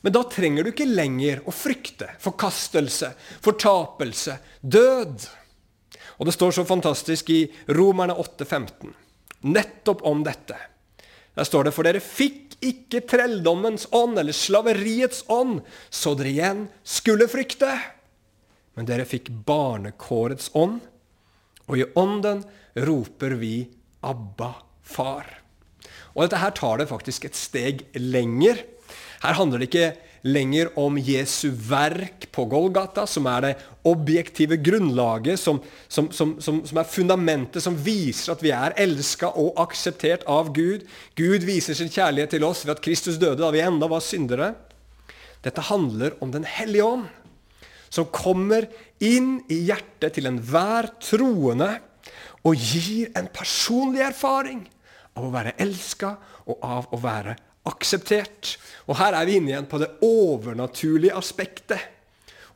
Men 0.06 0.14
da 0.14 0.22
trenger 0.30 0.64
du 0.64 0.70
ikke 0.70 0.86
lenger 0.86 1.42
å 1.50 1.54
frykte 1.56 2.12
forkastelse, 2.22 3.10
fortapelse, 3.42 4.38
død. 4.62 5.26
Og 6.20 6.30
det 6.30 6.36
står 6.36 6.54
så 6.60 6.66
fantastisk 6.70 7.32
i 7.34 7.42
Romerne 7.74 8.14
8, 8.22 8.46
15 8.46 8.94
nettopp 9.46 10.02
om 10.02 10.24
dette. 10.26 10.58
Der 11.36 11.48
står 11.48 11.68
det 11.68 11.76
for 11.76 11.86
dere 11.86 12.02
fikk 12.02 12.56
ikke 12.66 13.04
trelldommens 13.10 13.88
ånd 13.94 14.18
eller 14.20 14.36
slaveriets 14.36 15.26
ånd, 15.32 15.60
så 15.90 16.16
dere 16.18 16.32
igjen 16.32 16.62
skulle 16.88 17.28
frykte. 17.30 17.70
Men 18.76 18.88
dere 18.88 19.08
fikk 19.08 19.30
barnekårets 19.48 20.52
ånd, 20.58 20.80
og 21.66 21.80
i 21.80 21.88
ånden 21.98 22.44
roper 22.88 23.38
vi 23.42 23.58
Abba, 24.06 24.54
far. 24.86 25.28
Og 26.14 26.24
dette 26.24 26.40
her 26.40 26.54
tar 26.56 26.80
det 26.80 26.90
faktisk 26.92 27.26
et 27.28 27.38
steg 27.38 27.84
lenger. 27.98 28.60
Her 29.24 29.38
handler 29.38 29.62
det 29.62 29.70
ikke 29.70 29.94
lenger 30.26 30.72
om 30.82 30.98
Jesu 30.98 31.52
verk 31.54 32.26
på 32.34 32.48
Golgata, 32.50 33.06
som 33.08 33.28
er 33.30 33.44
det 33.46 33.52
objektive 33.86 34.58
grunnlaget, 34.58 35.38
som, 35.38 35.60
som, 35.88 36.10
som, 36.12 36.34
som 36.42 36.80
er 36.82 36.90
fundamentet 36.90 37.62
som 37.62 37.78
viser 37.78 38.34
at 38.34 38.42
vi 38.42 38.54
er 38.56 38.74
elska 38.82 39.30
og 39.38 39.60
akseptert 39.62 40.26
av 40.30 40.50
Gud. 40.56 40.88
Gud 41.18 41.46
viser 41.46 41.78
sin 41.78 41.94
kjærlighet 41.94 42.34
til 42.34 42.48
oss 42.48 42.66
ved 42.66 42.78
at 42.78 42.84
Kristus 42.86 43.22
døde 43.22 43.44
da 43.44 43.52
vi 43.54 43.62
enda 43.62 43.90
var 43.92 44.02
syndere. 44.02 44.56
Dette 45.46 45.62
handler 45.70 46.18
om 46.26 46.34
Den 46.34 46.48
hellige 46.50 46.90
ånd, 46.90 47.06
som 47.94 48.10
kommer 48.10 48.66
inn 48.98 49.44
i 49.52 49.62
hjertet 49.70 50.18
til 50.18 50.26
enhver 50.28 50.90
troende 51.06 51.76
og 52.46 52.58
gir 52.58 53.14
en 53.18 53.30
personlig 53.34 54.02
erfaring 54.06 54.66
av 55.16 55.28
å 55.28 55.34
være 55.34 55.54
elska 55.62 56.16
og 56.50 56.66
av 56.66 56.90
å 56.94 57.00
være 57.02 57.38
akseptert. 57.70 58.56
Og 58.86 59.00
her 59.00 59.18
er 59.18 59.28
vi 59.28 59.40
inne 59.40 59.54
igjen 59.54 59.70
på 59.70 59.82
det 59.82 59.92
overnaturlige 60.06 61.16
aspektet. 61.18 61.92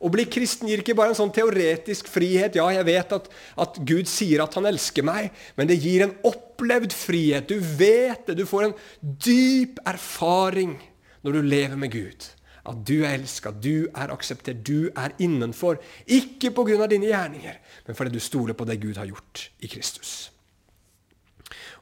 Å 0.00 0.08
bli 0.08 0.24
kristen 0.32 0.70
gir 0.70 0.80
ikke 0.80 0.96
bare 0.96 1.12
en 1.12 1.18
sånn 1.18 1.32
teoretisk 1.34 2.08
frihet. 2.08 2.56
Ja, 2.56 2.70
jeg 2.72 2.86
vet 2.88 3.10
at, 3.12 3.26
at, 3.60 3.80
Gud 3.84 4.08
sier 4.08 4.40
at 4.40 4.54
han 4.56 4.68
elsker 4.70 5.04
meg, 5.04 5.28
men 5.58 5.68
det 5.68 5.76
gir 5.82 6.06
en 6.06 6.14
opplevd 6.24 6.94
frihet. 6.96 7.50
Du 7.50 7.60
vet 7.60 8.24
det. 8.30 8.38
Du 8.38 8.46
får 8.48 8.70
en 8.70 8.76
dyp 9.02 9.82
erfaring 9.84 10.78
når 11.20 11.36
du 11.36 11.50
lever 11.50 11.80
med 11.80 11.92
Gud. 11.92 12.30
at 12.70 12.82
du 12.86 13.00
er 13.00 13.16
elska, 13.16 13.50
du 13.50 13.88
er 13.88 14.12
akseptert, 14.12 14.60
du 14.62 14.92
er 14.92 15.14
innenfor. 15.18 15.80
Ikke 16.06 16.52
pga. 16.54 16.86
dine 16.86 17.08
gjerninger, 17.08 17.56
men 17.86 17.96
fordi 17.96 18.12
du 18.12 18.20
stoler 18.20 18.54
på 18.54 18.66
det 18.68 18.76
Gud 18.80 18.96
har 19.00 19.08
gjort 19.08 19.50
i 19.60 19.66
Kristus. 19.66 20.30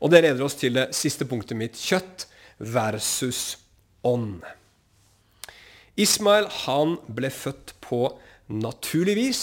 Og 0.01 0.11
Det 0.11 0.23
leder 0.23 0.43
oss 0.43 0.55
til 0.55 0.75
det 0.75 0.95
siste 0.95 1.27
punktet 1.27 1.59
mitt 1.59 1.77
kjøtt 1.77 2.27
versus 2.59 3.59
ånd. 4.03 4.43
Ismael 5.99 6.47
han 6.65 6.97
ble 7.11 7.31
født 7.35 7.75
på 7.83 8.05
naturlig 8.49 9.17
vis, 9.19 9.43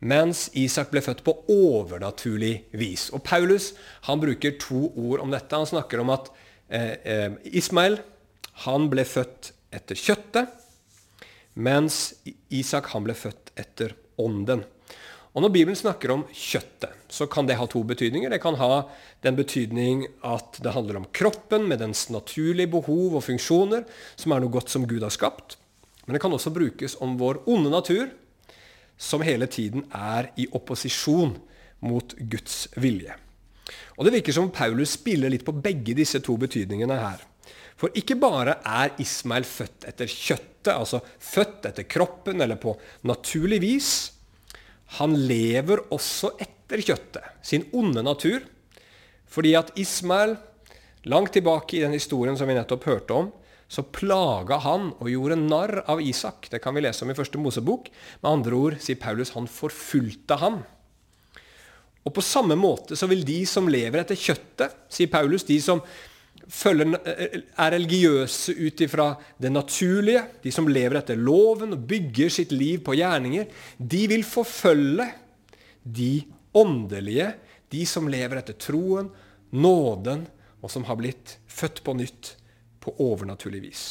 mens 0.00 0.48
Isak 0.56 0.90
ble 0.90 1.02
født 1.04 1.22
på 1.26 1.34
overnaturlig 1.52 2.54
vis. 2.72 3.08
Og 3.14 3.22
Paulus 3.26 3.72
han 4.08 4.22
bruker 4.22 4.56
to 4.60 4.88
ord 4.96 5.22
om 5.22 5.30
dette. 5.34 5.56
Han 5.56 5.68
snakker 5.68 6.02
om 6.02 6.12
at 6.16 6.30
eh, 6.68 6.96
eh 7.04 7.36
Ismael 7.44 8.00
han 8.64 8.88
ble 8.92 9.04
født 9.04 9.52
etter 9.72 9.96
kjøttet, 9.96 10.48
mens 11.54 12.16
Isak 12.50 12.90
han 12.94 13.06
ble 13.06 13.14
født 13.14 13.52
etter 13.60 13.94
ånden. 14.18 14.64
Og 15.30 15.44
Når 15.44 15.52
Bibelen 15.54 15.78
snakker 15.78 16.10
om 16.10 16.24
kjøttet, 16.34 16.96
så 17.06 17.28
kan 17.30 17.46
det 17.46 17.54
ha 17.60 17.66
to 17.70 17.84
betydninger. 17.86 18.32
Det 18.32 18.40
kan 18.42 18.58
ha 18.58 18.88
den 19.22 19.36
betydning 19.38 20.08
at 20.26 20.58
det 20.58 20.72
handler 20.74 20.98
om 20.98 21.06
kroppen 21.14 21.68
med 21.70 21.78
dens 21.84 22.08
naturlige 22.10 22.72
behov 22.72 23.14
og 23.14 23.22
funksjoner, 23.28 23.84
som 24.18 24.34
er 24.34 24.42
noe 24.42 24.50
godt 24.50 24.72
som 24.74 24.88
Gud 24.90 25.06
har 25.06 25.14
skapt. 25.14 25.54
Men 26.06 26.16
det 26.16 26.24
kan 26.24 26.34
også 26.34 26.50
brukes 26.50 26.98
om 26.98 27.14
vår 27.20 27.44
onde 27.46 27.70
natur, 27.70 28.10
som 28.98 29.22
hele 29.22 29.46
tiden 29.46 29.86
er 29.94 30.32
i 30.36 30.48
opposisjon 30.50 31.36
mot 31.86 32.14
Guds 32.18 32.66
vilje. 32.74 33.14
Og 33.96 34.04
Det 34.04 34.14
virker 34.18 34.34
som 34.34 34.50
Paulus 34.50 34.96
spiller 34.98 35.30
litt 35.30 35.46
på 35.46 35.54
begge 35.54 35.94
disse 35.94 36.18
to 36.24 36.34
betydningene 36.40 36.98
her. 36.98 37.22
For 37.78 37.94
ikke 37.96 38.18
bare 38.20 38.58
er 38.66 38.96
Ismael 39.00 39.46
født 39.46 39.86
etter 39.88 40.10
kjøttet, 40.10 40.74
altså 40.74 41.00
født 41.00 41.70
etter 41.70 41.86
kroppen 41.88 42.42
eller 42.42 42.58
på 42.60 42.74
naturlig 43.08 43.60
vis. 43.62 43.90
Han 44.98 45.14
lever 45.28 45.84
også 45.94 46.32
etter 46.42 46.82
kjøttet, 46.82 47.26
sin 47.46 47.68
onde 47.76 48.02
natur. 48.02 48.42
Fordi 49.30 49.54
at 49.58 49.70
Ismael, 49.78 50.34
langt 51.06 51.36
tilbake 51.36 51.78
i 51.78 51.84
den 51.84 51.94
historien 51.94 52.38
som 52.38 52.50
vi 52.50 52.56
nettopp 52.58 52.88
hørte 52.90 53.14
om, 53.14 53.30
så 53.70 53.84
plaga 53.86 54.58
han 54.64 54.88
og 54.98 55.06
gjorde 55.12 55.38
narr 55.38 55.84
av 55.86 56.00
Isak. 56.02 56.48
Det 56.50 56.58
kan 56.62 56.74
vi 56.74 56.82
lese 56.82 57.04
om 57.06 57.12
i 57.12 57.14
første 57.14 57.38
Mosebok. 57.38 57.86
Med 58.18 58.30
andre 58.32 58.58
ord 58.58 58.78
sier 58.82 58.98
Paulus 58.98 59.30
han 59.36 59.46
forfulgte 59.46 60.40
ham. 60.40 60.58
Og 62.02 62.14
på 62.16 62.24
samme 62.24 62.56
måte 62.58 62.98
så 62.98 63.06
vil 63.06 63.22
de 63.28 63.44
som 63.46 63.70
lever 63.70 64.02
etter 64.02 64.18
kjøttet, 64.18 64.74
sier 64.90 65.10
Paulus, 65.12 65.46
de 65.46 65.60
som 65.62 65.84
følger, 66.48 66.94
eh, 67.04 67.40
er 67.56 67.72
religiøse 67.74 68.54
ut 68.56 68.80
ifra 68.80 69.14
det 69.38 69.52
naturlige, 69.52 70.24
de 70.42 70.52
som 70.52 70.68
lever 70.68 71.00
etter 71.00 71.16
loven 71.16 71.74
og 71.76 71.86
bygger 71.86 72.30
sitt 72.30 72.52
liv 72.52 72.82
på 72.84 72.96
gjerninger, 72.98 73.46
de 73.78 74.02
vil 74.10 74.24
forfølge 74.24 75.08
de 75.84 76.24
åndelige, 76.54 77.34
de 77.70 77.86
som 77.86 78.08
lever 78.10 78.40
etter 78.40 78.58
troen, 78.58 79.10
nåden, 79.52 80.26
og 80.60 80.70
som 80.70 80.84
har 80.84 80.98
blitt 81.00 81.38
født 81.48 81.82
på 81.84 81.94
nytt 81.96 82.34
på 82.80 82.94
overnaturlig 82.98 83.62
vis. 83.62 83.84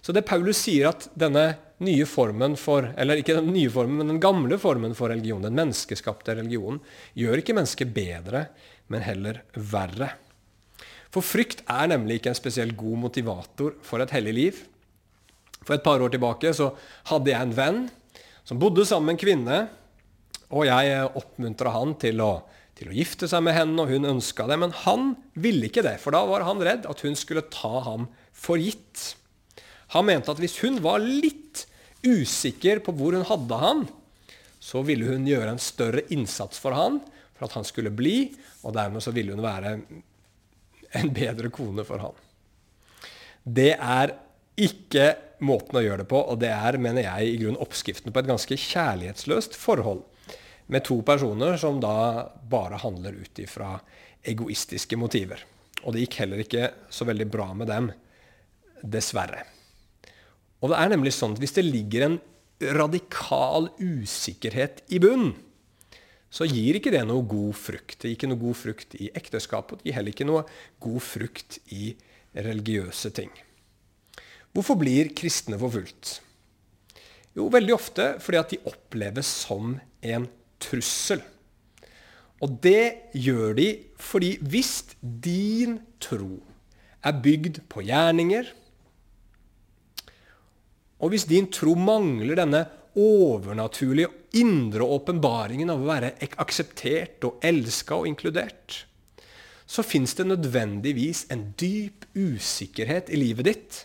Så 0.00 0.14
det 0.14 0.24
Paulus 0.28 0.60
sier 0.62 0.88
at 0.88 1.08
denne 1.18 1.50
nye 1.84 2.06
formen 2.08 2.56
for 2.58 2.86
Eller 2.96 3.20
ikke 3.20 3.36
den 3.36 3.52
nye 3.52 3.70
formen, 3.70 3.98
men 4.00 4.14
den 4.14 4.22
gamle 4.22 4.58
formen 4.58 4.94
for 4.96 5.12
religion, 5.12 5.42
den 5.44 5.58
menneskeskapte 5.58 6.38
religionen, 6.38 6.80
gjør 7.18 7.42
ikke 7.42 7.56
mennesket 7.58 7.92
bedre, 7.94 8.46
men 8.88 9.04
heller 9.04 9.42
verre. 9.52 10.14
For 11.14 11.24
frykt 11.24 11.62
er 11.70 11.88
nemlig 11.88 12.18
ikke 12.18 12.32
en 12.34 12.38
spesielt 12.38 12.76
god 12.78 13.00
motivator 13.06 13.76
for 13.84 14.04
et 14.04 14.12
hellig 14.12 14.34
liv. 14.36 14.60
For 15.64 15.76
et 15.76 15.84
par 15.84 16.00
år 16.04 16.12
tilbake 16.12 16.52
så 16.56 16.70
hadde 17.10 17.32
jeg 17.32 17.48
en 17.48 17.56
venn 17.56 17.80
som 18.48 18.60
bodde 18.60 18.86
sammen 18.88 19.10
med 19.10 19.18
en 19.18 19.22
kvinne. 19.24 19.58
Og 20.48 20.64
jeg 20.68 21.08
oppmuntra 21.20 21.72
han 21.74 21.92
til 22.00 22.22
å, 22.24 22.30
til 22.76 22.88
å, 22.88 22.96
gifte 22.96 23.28
seg 23.28 23.42
med 23.44 23.56
henne, 23.56 23.76
og 23.82 23.92
hun 23.92 24.08
ønska 24.08 24.46
det. 24.48 24.56
Men 24.60 24.72
han 24.84 25.10
ville 25.36 25.68
ikke 25.68 25.84
det, 25.84 25.98
for 26.00 26.16
da 26.16 26.22
var 26.28 26.46
han 26.48 26.62
redd 26.64 26.88
at 26.88 27.04
hun 27.04 27.16
skulle 27.18 27.44
ta 27.52 27.82
ham 27.84 28.08
for 28.32 28.60
gitt. 28.60 29.12
Han 29.96 30.08
mente 30.08 30.32
at 30.32 30.40
hvis 30.40 30.58
hun 30.64 30.80
var 30.84 31.04
litt 31.04 31.66
usikker 32.04 32.80
på 32.84 32.94
hvor 32.96 33.16
hun 33.16 33.26
hadde 33.28 33.60
han, 33.60 33.86
så 34.60 34.82
ville 34.86 35.08
hun 35.08 35.28
gjøre 35.28 35.54
en 35.54 35.62
større 35.62 36.04
innsats 36.14 36.60
for 36.60 36.76
han, 36.76 37.00
for 37.36 37.46
at 37.46 37.56
han 37.58 37.66
skulle 37.66 37.92
bli, 37.94 38.30
og 38.66 38.74
dermed 38.76 39.04
så 39.04 39.12
ville 39.14 39.36
hun 39.36 39.44
være 39.44 39.76
en 40.96 41.12
bedre 41.14 41.50
kone 41.52 41.84
for 41.86 42.02
han. 42.02 42.16
Det 43.42 43.74
er 43.74 44.14
ikke 44.58 45.10
måten 45.44 45.78
å 45.78 45.84
gjøre 45.84 46.02
det 46.02 46.10
på, 46.10 46.20
og 46.20 46.40
det 46.42 46.50
er, 46.52 46.78
mener 46.82 47.06
jeg, 47.06 47.28
i 47.28 47.40
grunn 47.42 47.60
oppskriften 47.62 48.14
på 48.14 48.22
et 48.22 48.30
ganske 48.30 48.58
kjærlighetsløst 48.58 49.56
forhold 49.58 50.02
med 50.68 50.84
to 50.84 50.98
personer 51.06 51.56
som 51.60 51.78
da 51.80 52.28
bare 52.50 52.80
handler 52.82 53.16
ut 53.22 53.40
ifra 53.40 53.76
egoistiske 54.28 54.98
motiver. 55.00 55.44
Og 55.84 55.94
det 55.94 56.04
gikk 56.04 56.18
heller 56.24 56.42
ikke 56.42 56.72
så 56.92 57.06
veldig 57.08 57.28
bra 57.30 57.52
med 57.56 57.70
dem, 57.70 57.92
dessverre. 58.82 59.44
Og 60.58 60.72
det 60.72 60.80
er 60.80 60.90
nemlig 60.92 61.14
sånn 61.14 61.36
at 61.36 61.42
hvis 61.42 61.56
det 61.56 61.66
ligger 61.66 62.04
en 62.04 62.18
radikal 62.74 63.70
usikkerhet 63.78 64.82
i 64.90 64.98
bunnen, 65.02 65.36
så 66.28 66.44
gir 66.48 66.76
ikke 66.76 66.92
det 66.92 67.04
noe 67.08 67.24
god 67.24 67.56
frukt. 67.56 67.96
Det 68.00 68.10
gir 68.10 68.16
ikke 68.18 68.30
noe 68.30 68.40
god 68.40 68.58
frukt 68.60 68.96
i 69.00 69.08
ekteskapet. 69.16 69.78
og 69.78 69.80
Det 69.80 69.88
gir 69.88 69.96
heller 69.96 70.12
ikke 70.12 70.28
noe 70.28 70.44
god 70.82 71.00
frukt 71.04 71.58
i 71.72 71.94
religiøse 72.36 73.12
ting. 73.16 73.32
Hvorfor 74.52 74.78
blir 74.80 75.12
kristne 75.16 75.58
forfulgt? 75.60 76.18
Jo, 77.36 77.48
veldig 77.52 77.74
ofte 77.74 78.06
fordi 78.20 78.40
at 78.40 78.52
de 78.52 78.60
oppleves 78.68 79.28
som 79.46 79.76
en 80.02 80.28
trussel. 80.60 81.22
Og 82.44 82.54
det 82.62 83.10
gjør 83.18 83.56
de 83.58 83.68
fordi 83.98 84.36
hvis 84.42 84.72
din 85.00 85.78
tro 86.02 86.38
er 87.06 87.20
bygd 87.22 87.62
på 87.70 87.82
gjerninger, 87.86 88.50
og 90.98 91.12
hvis 91.12 91.28
din 91.30 91.46
tro 91.54 91.76
mangler 91.78 92.40
denne 92.40 92.64
overnaturlige 92.98 94.10
indre 94.36 94.84
åpenbaringen 94.84 95.70
av 95.72 95.82
å 95.82 95.88
være 95.88 96.12
akseptert 96.42 97.24
og 97.24 97.40
elska 97.44 97.96
og 97.96 98.08
inkludert, 98.10 98.84
så 99.68 99.84
fins 99.84 100.14
det 100.16 100.28
nødvendigvis 100.28 101.26
en 101.32 101.50
dyp 101.60 102.06
usikkerhet 102.16 103.10
i 103.12 103.20
livet 103.20 103.48
ditt 103.50 103.80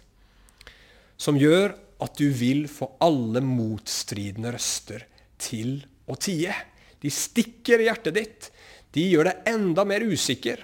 som 1.19 1.37
gjør 1.39 1.73
at 2.03 2.19
du 2.19 2.27
vil 2.35 2.65
få 2.71 2.89
alle 3.03 3.43
motstridende 3.43 4.51
røster 4.55 5.05
til 5.39 5.77
å 6.09 6.17
tie. 6.19 6.55
De 6.99 7.11
stikker 7.11 7.83
i 7.83 7.87
hjertet 7.87 8.17
ditt. 8.17 8.49
De 8.95 9.05
gjør 9.07 9.29
deg 9.29 9.49
enda 9.53 9.85
mer 9.87 10.03
usikker. 10.05 10.63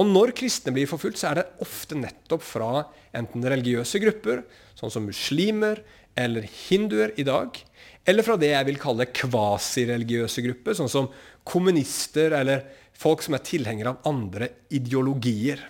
Og 0.00 0.08
når 0.08 0.32
kristne 0.36 0.72
blir 0.74 0.88
forfulgt, 0.88 1.20
så 1.20 1.30
er 1.30 1.40
det 1.40 1.48
ofte 1.64 1.96
nettopp 1.98 2.44
fra 2.44 2.86
enten 3.16 3.44
religiøse 3.44 4.00
grupper, 4.02 4.42
sånn 4.76 4.92
som 4.92 5.04
muslimer 5.04 5.82
eller 6.18 6.46
hinduer 6.68 7.12
i 7.20 7.26
dag, 7.28 7.56
eller 8.04 8.26
fra 8.26 8.36
det 8.40 8.50
jeg 8.50 8.66
vil 8.66 8.80
kalle 8.82 9.10
kvasireligiøse 9.14 10.42
grupper, 10.46 10.76
sånn 10.78 10.90
som 10.90 11.10
kommunister 11.46 12.34
eller 12.34 12.64
folk 12.98 13.22
som 13.22 13.36
er 13.36 13.44
tilhengere 13.46 13.94
av 13.94 14.08
andre 14.10 14.48
ideologier. 14.74 15.62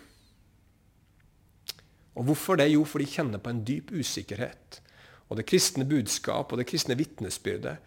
Og 2.16 2.28
Hvorfor 2.28 2.58
det? 2.60 2.70
Jo, 2.72 2.84
for 2.88 3.00
de 3.00 3.08
kjenner 3.08 3.40
på 3.40 3.52
en 3.52 3.62
dyp 3.64 3.92
usikkerhet. 3.92 4.80
Og 5.28 5.38
det 5.38 5.46
kristne 5.48 5.86
budskap 5.88 6.52
og 6.52 6.60
det 6.60 6.68
kristne 6.68 6.96
vitnesbyrdet 6.98 7.78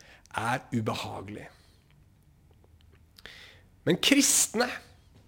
er 0.41 0.63
ubehagelig. 0.73 1.45
Men 3.85 4.01
kristne 4.01 4.69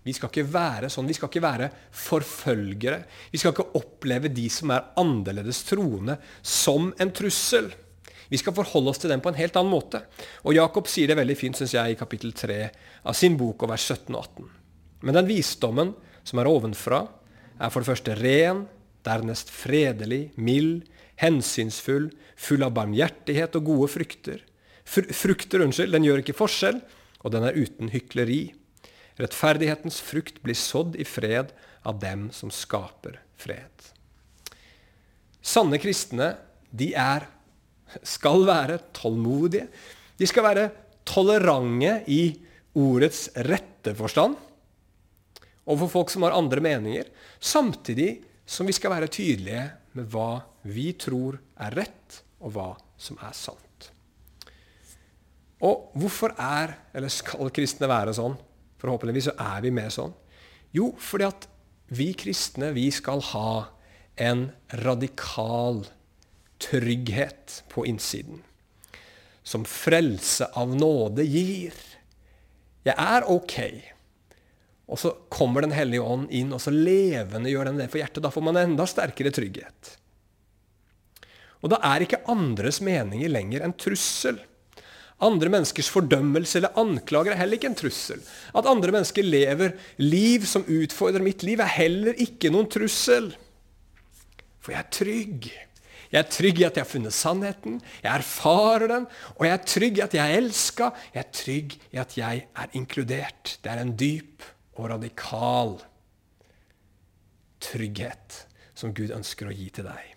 vi 0.07 0.13
skal 0.15 0.31
ikke 0.31 0.47
være 0.47 0.87
sånn. 0.89 1.09
Vi 1.09 1.17
skal 1.17 1.27
ikke 1.27 1.43
være 1.43 1.67
forfølgere. 1.91 3.01
Vi 3.33 3.41
skal 3.41 3.51
ikke 3.51 3.73
oppleve 3.75 4.31
de 4.31 4.45
som 4.53 4.71
er 4.71 4.85
annerledes 5.01 5.59
troende, 5.67 6.15
som 6.39 6.93
en 6.95 7.11
trussel. 7.11 7.67
Vi 8.27 8.39
skal 8.39 8.55
forholde 8.55 8.91
oss 8.91 8.99
til 9.01 9.11
dem 9.11 9.21
på 9.23 9.31
en 9.31 9.39
helt 9.39 9.55
annen 9.59 9.71
måte. 9.71 10.03
Og 10.43 10.55
Jakob 10.57 10.89
sier 10.91 11.11
det 11.11 11.17
veldig 11.19 11.37
fint 11.39 11.59
synes 11.59 11.75
jeg, 11.77 11.93
i 11.93 11.99
kapittel 11.99 12.33
3 12.35 12.59
av 13.07 13.15
sin 13.15 13.37
bok, 13.39 13.63
og 13.63 13.71
vers 13.71 13.85
17 13.87 14.11
og 14.11 14.19
18. 14.23 14.49
Men 15.07 15.19
den 15.19 15.29
visdommen 15.29 15.93
som 16.27 16.41
er 16.41 16.49
ovenfra, 16.51 17.05
er 17.57 17.71
for 17.71 17.81
det 17.81 17.89
første 17.89 18.17
ren, 18.19 18.65
dernest 19.07 19.51
fredelig, 19.53 20.27
mild, 20.35 20.83
hensynsfull, 21.21 22.11
full 22.37 22.65
av 22.65 22.75
barmhjertighet 22.77 23.55
og 23.57 23.71
gode 23.71 23.89
frukter. 23.95 24.43
Fr 24.87 25.07
frukter, 25.15 25.63
unnskyld, 25.63 25.95
den 25.95 26.05
gjør 26.05 26.21
ikke 26.23 26.37
forskjell, 26.37 26.81
og 27.23 27.33
den 27.33 27.47
er 27.47 27.57
uten 27.57 27.91
hykleri. 27.91 28.41
Rettferdighetens 29.17 29.97
frukt 30.03 30.41
blir 30.43 30.57
sådd 30.57 30.95
i 30.99 31.07
fred 31.07 31.53
av 31.87 31.97
dem 32.03 32.27
som 32.35 32.51
skaper 32.53 33.17
fred. 33.39 33.71
Sanne 35.41 35.79
kristne, 35.81 36.35
de 36.75 36.91
er 36.99 37.25
skal 38.03 38.45
være 38.47 38.79
tålmodige. 38.95 39.67
De 40.17 40.27
skal 40.27 40.45
være 40.45 40.67
tolerante 41.07 42.01
i 42.11 42.21
ordets 42.77 43.27
rette 43.47 43.93
forstand 43.97 44.35
overfor 45.67 45.91
folk 45.91 46.11
som 46.13 46.23
har 46.23 46.35
andre 46.37 46.63
meninger, 46.63 47.09
samtidig 47.39 48.21
som 48.47 48.67
vi 48.67 48.75
skal 48.75 48.93
være 48.93 49.11
tydelige 49.11 49.65
med 49.97 50.07
hva 50.13 50.39
vi 50.67 50.91
tror 50.99 51.39
er 51.59 51.75
rett, 51.75 52.21
og 52.39 52.53
hva 52.55 52.69
som 52.99 53.19
er 53.23 53.33
sant. 53.35 53.89
Og 55.65 55.89
hvorfor 55.97 56.35
er, 56.37 56.75
eller 56.95 57.11
skal 57.11 57.51
kristne 57.51 57.89
være 57.89 58.13
sånn? 58.15 58.37
Forhåpentligvis 58.77 59.31
så 59.31 59.35
er 59.41 59.63
vi 59.65 59.73
med 59.73 59.91
sånn. 59.93 60.13
Jo, 60.75 60.91
fordi 61.01 61.27
at 61.27 61.47
vi 61.97 62.11
kristne, 62.17 62.69
vi 62.75 62.87
skal 62.93 63.23
ha 63.33 63.51
en 64.21 64.47
radikal 64.83 65.81
trygghet 66.61 67.63
på 67.69 67.85
innsiden. 67.85 68.41
Som 69.43 69.65
frelse 69.65 70.49
av 70.59 70.73
nåde 70.75 71.23
gir. 71.23 71.75
Jeg 72.87 72.95
er 72.95 73.27
ok. 73.31 73.59
Og 74.87 74.99
så 74.99 75.11
kommer 75.29 75.61
Den 75.61 75.75
hellige 75.75 76.03
ånd 76.03 76.31
inn, 76.31 76.53
og 76.55 76.61
så 76.63 76.71
levende 76.71 77.51
gjør 77.51 77.71
den 77.71 77.81
det 77.81 77.89
for 77.91 77.99
hjertet. 78.01 78.23
Da 78.23 78.31
får 78.31 78.45
man 78.47 78.59
enda 78.59 78.87
sterkere 78.87 79.33
trygghet. 79.35 79.97
Og 81.63 81.71
da 81.73 81.79
er 81.83 82.05
ikke 82.05 82.23
andres 82.29 82.79
meninger 82.85 83.31
lenger 83.31 83.65
en 83.65 83.75
trussel. 83.75 84.37
Andre 85.23 85.49
menneskers 85.49 85.89
fordømmelse 85.89 86.59
eller 86.59 86.77
anklager 86.77 87.33
er 87.33 87.41
heller 87.41 87.57
ikke 87.57 87.71
en 87.71 87.79
trussel. 87.79 88.21
At 88.53 88.69
andre 88.69 88.93
mennesker 88.93 89.25
lever 89.25 89.73
liv 89.97 90.45
som 90.45 90.67
utfordrer 90.69 91.25
mitt 91.25 91.41
liv, 91.47 91.59
er 91.59 91.73
heller 91.79 92.19
ikke 92.21 92.51
noen 92.53 92.69
trussel. 92.69 93.31
For 94.61 94.75
jeg 94.75 94.83
er 94.83 94.93
trygg. 94.93 95.49
Jeg 96.11 96.19
er 96.21 96.31
trygg 96.31 96.61
i 96.61 96.65
at 96.67 96.77
jeg 96.77 96.85
har 96.85 96.89
funnet 96.89 97.15
sannheten, 97.15 97.79
jeg 98.03 98.11
erfarer 98.13 98.87
den, 98.91 99.07
og 99.35 99.45
jeg 99.47 99.55
er 99.55 99.65
trygg 99.67 99.99
i 99.99 100.05
at 100.05 100.15
jeg 100.15 100.23
er 100.23 100.41
elska. 100.41 100.91
Jeg 101.13 101.23
er 101.23 101.31
trygg 101.35 101.77
i 101.91 102.01
at 102.01 102.17
jeg 102.17 102.45
er 102.47 102.77
inkludert. 102.79 103.57
Det 103.63 103.71
er 103.71 103.83
en 103.83 103.95
dyp 103.99 104.45
og 104.77 104.91
radikal 104.93 105.77
trygghet 107.63 108.43
som 108.77 108.93
Gud 108.95 109.11
ønsker 109.15 109.49
å 109.49 109.55
gi 109.55 109.67
til 109.73 109.89
deg. 109.89 110.13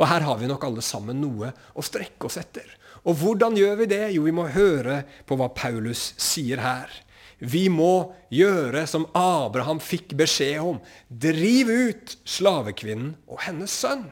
Og 0.00 0.08
her 0.10 0.24
har 0.26 0.38
vi 0.40 0.48
nok 0.50 0.64
alle 0.66 0.82
sammen 0.84 1.20
noe 1.22 1.52
å 1.74 1.84
strekke 1.84 2.26
oss 2.26 2.38
etter. 2.40 2.66
Og 3.04 3.18
hvordan 3.20 3.56
gjør 3.58 3.82
vi 3.82 3.90
det? 3.90 4.04
Jo, 4.16 4.24
vi 4.26 4.34
må 4.34 4.48
høre 4.50 5.02
på 5.28 5.36
hva 5.38 5.50
Paulus 5.54 6.12
sier 6.20 6.62
her. 6.64 6.90
Vi 7.38 7.66
må 7.68 8.14
gjøre 8.32 8.86
som 8.88 9.06
Abraham 9.18 9.80
fikk 9.82 10.14
beskjed 10.18 10.62
om. 10.62 10.80
Driv 11.08 11.70
ut 11.70 12.14
slavekvinnen 12.24 13.14
og 13.28 13.42
hennes 13.44 13.74
sønn. 13.84 14.06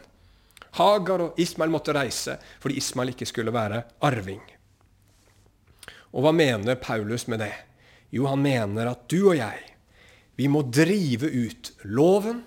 Hagar 0.78 1.26
og 1.26 1.40
Ismael 1.40 1.72
måtte 1.72 1.94
reise 1.96 2.38
fordi 2.62 2.78
Ismael 2.80 3.12
ikke 3.12 3.28
skulle 3.28 3.54
være 3.54 3.82
arving. 4.08 4.42
Og 6.12 6.24
hva 6.24 6.32
mener 6.36 6.80
Paulus 6.80 7.26
med 7.28 7.42
det? 7.44 7.54
Jo, 8.12 8.26
han 8.28 8.42
mener 8.44 8.90
at 8.90 9.06
du 9.08 9.30
og 9.30 9.36
jeg, 9.38 9.60
vi 10.36 10.48
må 10.48 10.62
drive 10.68 11.28
ut 11.28 11.72
loven, 11.88 12.42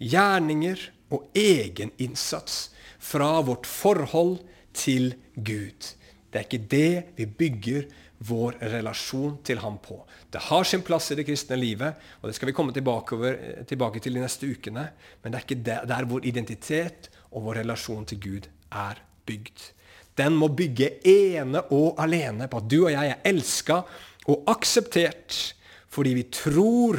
gjerninger 0.00 0.80
og 1.14 1.28
egeninnsats 1.36 2.74
fra 3.00 3.38
vårt 3.44 3.68
forhold 3.68 4.40
til 4.76 5.14
Gud. 5.36 5.92
Det 6.28 6.40
er 6.40 6.46
ikke 6.48 6.66
det 6.68 6.92
vi 7.16 7.26
bygger 7.40 7.86
vår 8.24 8.56
relasjon 8.72 9.36
til 9.44 9.60
ham 9.62 9.76
på. 9.82 9.98
Det 10.32 10.42
har 10.48 10.64
sin 10.66 10.82
plass 10.84 11.10
i 11.12 11.18
det 11.18 11.26
kristne 11.28 11.58
livet, 11.60 12.00
og 12.20 12.28
det 12.28 12.36
skal 12.36 12.48
vi 12.50 12.56
komme 12.56 12.72
tilbake, 12.74 13.16
over, 13.16 13.36
tilbake 13.68 14.00
til 14.02 14.16
de 14.16 14.22
neste 14.24 14.48
ukene. 14.48 14.86
Men 15.22 15.32
det 15.32 15.38
er 15.38 15.46
ikke 15.46 15.64
der, 15.66 15.84
der 15.88 16.08
vår 16.08 16.26
identitet 16.30 17.10
og 17.34 17.48
vår 17.48 17.60
relasjon 17.62 18.06
til 18.08 18.20
Gud 18.22 18.48
er 18.72 19.00
bygd. 19.26 19.70
Den 20.18 20.36
må 20.38 20.48
bygge 20.54 20.92
ene 21.10 21.64
og 21.74 21.98
alene 22.02 22.46
på 22.50 22.62
at 22.62 22.70
du 22.70 22.78
og 22.84 22.92
jeg 22.94 23.10
er 23.10 23.26
elska 23.26 23.82
og 24.30 24.50
akseptert 24.50 25.54
fordi 25.94 26.14
vi 26.16 26.24
tror 26.34 26.98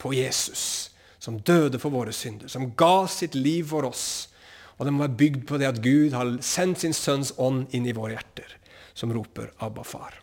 på 0.00 0.14
Jesus, 0.16 0.90
som 1.18 1.42
døde 1.44 1.80
for 1.80 1.92
våre 1.92 2.12
synder, 2.16 2.48
som 2.48 2.70
ga 2.72 3.04
sitt 3.10 3.34
liv 3.36 3.66
for 3.68 3.84
oss. 3.90 4.30
Og 4.78 4.86
den 4.88 4.96
må 4.96 5.04
være 5.04 5.18
bygd 5.20 5.42
på 5.48 5.58
det 5.60 5.68
at 5.68 5.82
Gud 5.84 6.16
har 6.16 6.30
sendt 6.40 6.80
sin 6.80 6.96
sønns 6.96 7.34
ånd 7.36 7.68
inn 7.76 7.84
i 7.84 7.92
våre 7.96 8.14
hjerter, 8.16 8.56
som 8.96 9.12
roper 9.12 9.52
'Abba, 9.58 9.84
far'. 9.84 10.22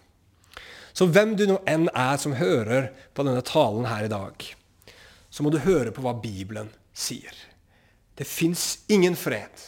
Så 0.97 1.05
hvem 1.05 1.35
du 1.37 1.45
nå 1.45 1.59
enn 1.69 1.91
er 1.93 2.17
som 2.17 2.33
hører 2.33 2.89
på 3.13 3.21
denne 3.21 3.43
talen 3.45 3.85
her 3.85 4.07
i 4.07 4.09
dag, 4.09 4.33
så 5.29 5.43
må 5.43 5.51
du 5.53 5.59
høre 5.61 5.91
på 5.93 6.01
hva 6.01 6.15
Bibelen 6.17 6.71
sier. 6.89 7.35
Det 8.17 8.25
fins 8.25 8.79
ingen 8.87 9.15
fred. 9.15 9.61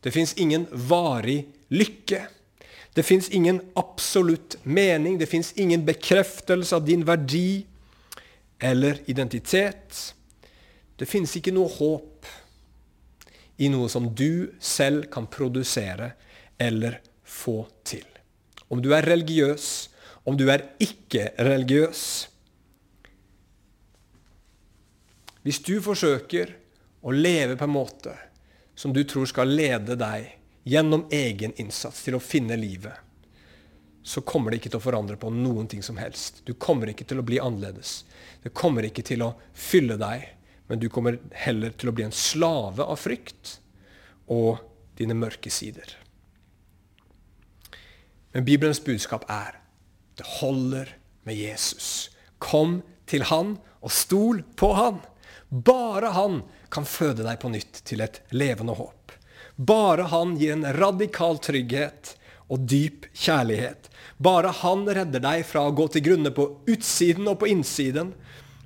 Det 0.00 0.10
fins 0.10 0.34
ingen 0.34 0.66
varig 0.70 1.40
lykke. 1.68 2.26
Det 2.94 3.02
fins 3.02 3.28
ingen 3.28 3.60
absolutt 3.74 4.56
mening. 4.62 5.18
Det 5.18 5.26
fins 5.26 5.52
ingen 5.52 5.84
bekreftelse 5.84 6.76
av 6.76 6.84
din 6.86 7.02
verdi 7.04 7.64
eller 8.58 9.00
identitet. 9.10 10.14
Det 10.96 11.08
fins 11.10 11.34
ikke 11.36 11.54
noe 11.54 11.72
håp 11.74 12.28
i 13.58 13.70
noe 13.70 13.88
som 13.90 14.06
du 14.14 14.52
selv 14.62 15.08
kan 15.10 15.26
produsere 15.26 16.12
eller 16.58 17.00
få 17.24 17.64
til. 17.82 18.06
Om 18.70 18.82
du 18.82 18.92
er 18.94 19.06
religiøs, 19.06 19.88
om 20.24 20.38
du 20.38 20.46
er 20.50 20.68
ikke-religiøs 20.82 22.04
Hvis 25.44 25.58
du 25.60 25.74
forsøker 25.84 26.54
å 27.04 27.12
leve 27.12 27.56
på 27.60 27.66
en 27.68 27.74
måte 27.74 28.14
som 28.74 28.92
du 28.92 29.02
tror 29.04 29.28
skal 29.28 29.52
lede 29.52 29.96
deg 30.00 30.30
gjennom 30.64 31.04
egen 31.12 31.52
innsats 31.60 32.00
til 32.06 32.16
å 32.16 32.22
finne 32.22 32.56
livet, 32.56 32.96
så 34.04 34.20
kommer 34.24 34.50
det 34.50 34.60
ikke 34.60 34.72
til 34.72 34.80
å 34.80 34.84
forandre 34.84 35.16
på 35.20 35.30
noen 35.32 35.68
ting 35.68 35.82
som 35.84 35.98
helst. 36.00 36.42
Du 36.48 36.54
kommer 36.60 36.90
ikke 36.90 37.06
til 37.08 37.20
å 37.20 37.26
bli 37.26 37.40
annerledes. 37.40 38.02
Det 38.42 38.52
kommer 38.56 38.84
ikke 38.88 39.04
til 39.04 39.24
å 39.24 39.34
fylle 39.56 39.96
deg, 40.00 40.26
men 40.68 40.80
du 40.80 40.88
kommer 40.92 41.20
heller 41.44 41.76
til 41.76 41.92
å 41.92 41.94
bli 41.96 42.06
en 42.06 42.16
slave 42.16 42.84
av 42.84 43.00
frykt 43.00 43.58
og 44.32 44.64
dine 44.98 45.16
mørke 45.16 45.52
sider. 45.52 45.96
Men 48.34 48.48
Bibelens 48.48 48.82
budskap 48.84 49.24
er 49.30 49.60
det 50.18 50.26
holder 50.40 50.90
med 51.24 51.36
Jesus. 51.38 52.10
Kom 52.38 52.80
til 53.08 53.26
han 53.30 53.56
og 53.84 53.92
stol 53.92 54.42
på 54.58 54.72
han. 54.76 55.00
Bare 55.48 56.12
han 56.16 56.42
kan 56.74 56.86
føde 56.88 57.22
deg 57.22 57.38
på 57.42 57.50
nytt 57.52 57.82
til 57.86 58.02
et 58.04 58.20
levende 58.34 58.74
håp. 58.78 59.14
Bare 59.56 60.08
han 60.10 60.34
gir 60.40 60.56
en 60.56 60.66
radikal 60.74 61.38
trygghet 61.42 62.16
og 62.50 62.66
dyp 62.70 63.06
kjærlighet. 63.14 63.88
Bare 64.18 64.50
han 64.62 64.82
redder 64.86 65.22
deg 65.22 65.44
fra 65.46 65.68
å 65.68 65.74
gå 65.76 65.86
til 65.94 66.04
grunne 66.08 66.32
på 66.34 66.48
utsiden 66.70 67.30
og 67.30 67.38
på 67.42 67.50
innsiden. 67.52 68.12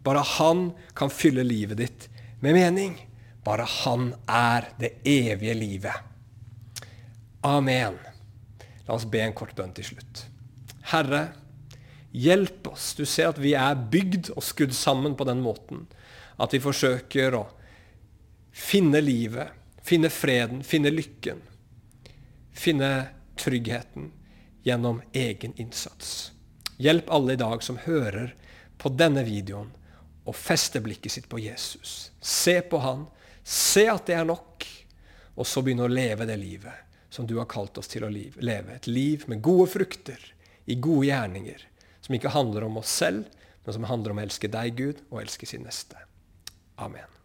Bare 0.05 0.25
han 0.38 0.71
kan 0.97 1.12
fylle 1.12 1.44
livet 1.44 1.83
ditt 1.83 2.09
med 2.40 2.57
mening. 2.57 2.97
Bare 3.44 3.68
han 3.85 4.12
er 4.25 4.71
det 4.81 4.97
evige 5.09 5.57
livet. 5.57 5.94
Amen. 7.47 8.01
La 8.88 8.97
oss 8.97 9.07
be 9.07 9.21
en 9.23 9.37
kort 9.37 9.55
bønn 9.57 9.75
til 9.77 9.92
slutt. 9.92 10.25
Herre, 10.90 11.29
hjelp 12.16 12.73
oss. 12.73 12.94
Du 12.97 13.05
ser 13.05 13.31
at 13.31 13.40
vi 13.40 13.53
er 13.53 13.77
bygd 13.92 14.33
og 14.35 14.44
skudd 14.44 14.73
sammen 14.77 15.16
på 15.16 15.29
den 15.29 15.44
måten 15.44 15.85
at 16.38 16.55
vi 16.55 16.62
forsøker 16.62 17.35
å 17.35 17.47
finne 18.59 19.01
livet 19.05 19.55
Finne 19.88 20.11
freden, 20.11 20.62
finne 20.64 20.90
lykken. 20.90 21.38
Finne 22.53 23.07
tryggheten 23.37 24.11
gjennom 24.62 25.03
egen 25.12 25.55
innsats. 25.57 26.33
Hjelp 26.77 27.09
alle 27.11 27.33
i 27.33 27.40
dag 27.40 27.62
som 27.62 27.79
hører 27.87 28.35
på 28.77 28.92
denne 28.92 29.25
videoen, 29.25 29.71
å 30.29 30.35
feste 30.37 30.83
blikket 30.85 31.14
sitt 31.14 31.29
på 31.33 31.40
Jesus. 31.40 32.12
Se 32.21 32.59
på 32.61 32.83
han, 32.85 33.07
se 33.40 33.87
at 33.88 34.05
det 34.11 34.18
er 34.18 34.29
nok, 34.29 34.68
og 35.40 35.49
så 35.49 35.64
begynne 35.64 35.88
å 35.88 35.94
leve 35.94 36.29
det 36.29 36.37
livet 36.37 36.85
som 37.09 37.25
du 37.25 37.38
har 37.40 37.49
kalt 37.49 37.81
oss 37.81 37.88
til 37.88 38.05
å 38.05 38.12
leve. 38.12 38.77
Et 38.77 38.92
liv 38.92 39.25
med 39.33 39.40
gode 39.40 39.71
frukter, 39.73 40.21
i 40.68 40.77
gode 40.77 41.09
gjerninger, 41.09 41.64
som 42.05 42.18
ikke 42.18 42.37
handler 42.37 42.68
om 42.68 42.76
oss 42.82 42.93
selv, 42.93 43.24
men 43.64 43.78
som 43.80 43.89
handler 43.89 44.12
om 44.12 44.20
å 44.20 44.28
elske 44.28 44.53
deg, 44.53 44.76
Gud, 44.76 45.07
og 45.09 45.22
elske 45.24 45.49
sin 45.49 45.64
neste. 45.64 45.97
Amen. 46.76 47.18